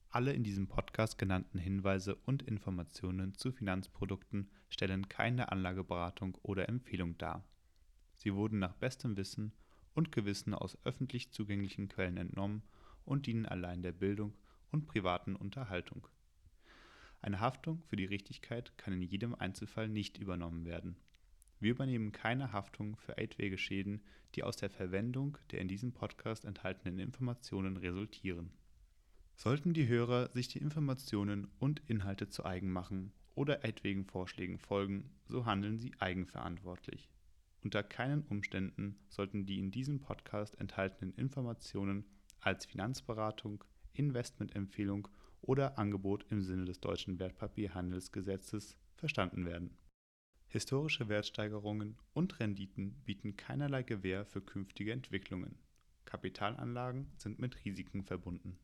Alle 0.10 0.34
in 0.34 0.44
diesem 0.44 0.68
Podcast 0.68 1.20
genannten 1.20 1.60
Hinweise 1.60 2.16
und 2.16 2.42
Informationen 2.42 3.36
zu 3.36 3.52
Finanzprodukten 3.52 4.50
stellen 4.70 5.08
keine 5.08 5.52
Anlageberatung 5.52 6.36
oder 6.42 6.68
Empfehlung 6.68 7.16
dar. 7.20 7.44
Sie 8.16 8.34
wurden 8.34 8.58
nach 8.58 8.74
bestem 8.74 9.18
Wissen 9.18 9.52
und 9.94 10.12
Gewissen 10.12 10.56
aus 10.56 10.80
öffentlich 10.84 11.30
zugänglichen 11.30 11.90
Quellen 11.90 12.18
entnommen 12.18 12.64
und 13.04 13.28
dienen 13.28 13.46
allein 13.46 13.84
der 13.84 13.92
Bildung 13.92 14.34
und 14.72 14.88
privaten 14.88 15.36
Unterhaltung. 15.36 16.08
Eine 17.22 17.40
Haftung 17.40 17.84
für 17.84 17.98
die 17.98 18.06
Richtigkeit 18.06 18.76
kann 18.80 18.94
in 18.94 19.04
jedem 19.04 19.36
Einzelfall 19.36 19.90
nicht 19.90 20.18
übernommen 20.18 20.66
werden. 20.66 20.96
Wir 21.66 21.72
übernehmen 21.72 22.12
keine 22.12 22.52
Haftung 22.52 22.96
für 22.96 23.18
etwaige 23.18 23.58
Schäden, 23.58 24.04
die 24.36 24.44
aus 24.44 24.56
der 24.56 24.70
Verwendung 24.70 25.40
der 25.50 25.62
in 25.62 25.68
diesem 25.68 25.94
Podcast 25.94 26.46
enthaltenen 26.46 27.00
Informationen 27.00 27.78
resultieren. 27.78 28.52
Sollten 29.36 29.74
die 29.74 29.88
Hörer 29.88 30.30
sich 30.32 30.48
die 30.48 30.60
Informationen 30.60 31.48
und 31.58 31.82
Inhalte 31.88 32.30
zu 32.30 32.46
eigen 32.46 32.72
machen 32.72 33.14
oder 33.34 33.66
etwaigen 33.66 34.06
Vorschlägen 34.06 34.60
folgen, 34.60 35.10
so 35.26 35.48
handeln 35.48 35.80
sie 35.80 35.92
eigenverantwortlich. 35.98 37.10
Unter 37.64 37.82
keinen 37.82 38.22
Umständen 38.22 39.00
sollten 39.10 39.48
die 39.48 39.58
in 39.58 39.72
diesem 39.72 40.00
Podcast 40.00 40.60
enthaltenen 40.60 41.16
Informationen 41.16 42.06
als 42.42 42.68
Finanzberatung, 42.68 43.64
Investmentempfehlung 43.94 45.08
oder 45.42 45.80
Angebot 45.80 46.28
im 46.30 46.44
Sinne 46.44 46.66
des 46.66 46.80
deutschen 46.80 47.18
Wertpapierhandelsgesetzes 47.18 48.78
verstanden 48.98 49.46
werden 49.46 49.76
Historische 50.56 51.10
Wertsteigerungen 51.10 51.98
und 52.14 52.40
Renditen 52.40 52.94
bieten 53.04 53.36
keinerlei 53.36 53.84
Gewähr 53.84 54.26
für 54.26 54.40
künftige 54.40 54.94
Entwicklungen. 54.94 55.58
Kapitalanlagen 56.06 57.12
sind 57.18 57.40
mit 57.40 57.66
Risiken 57.66 58.06
verbunden 58.06 58.58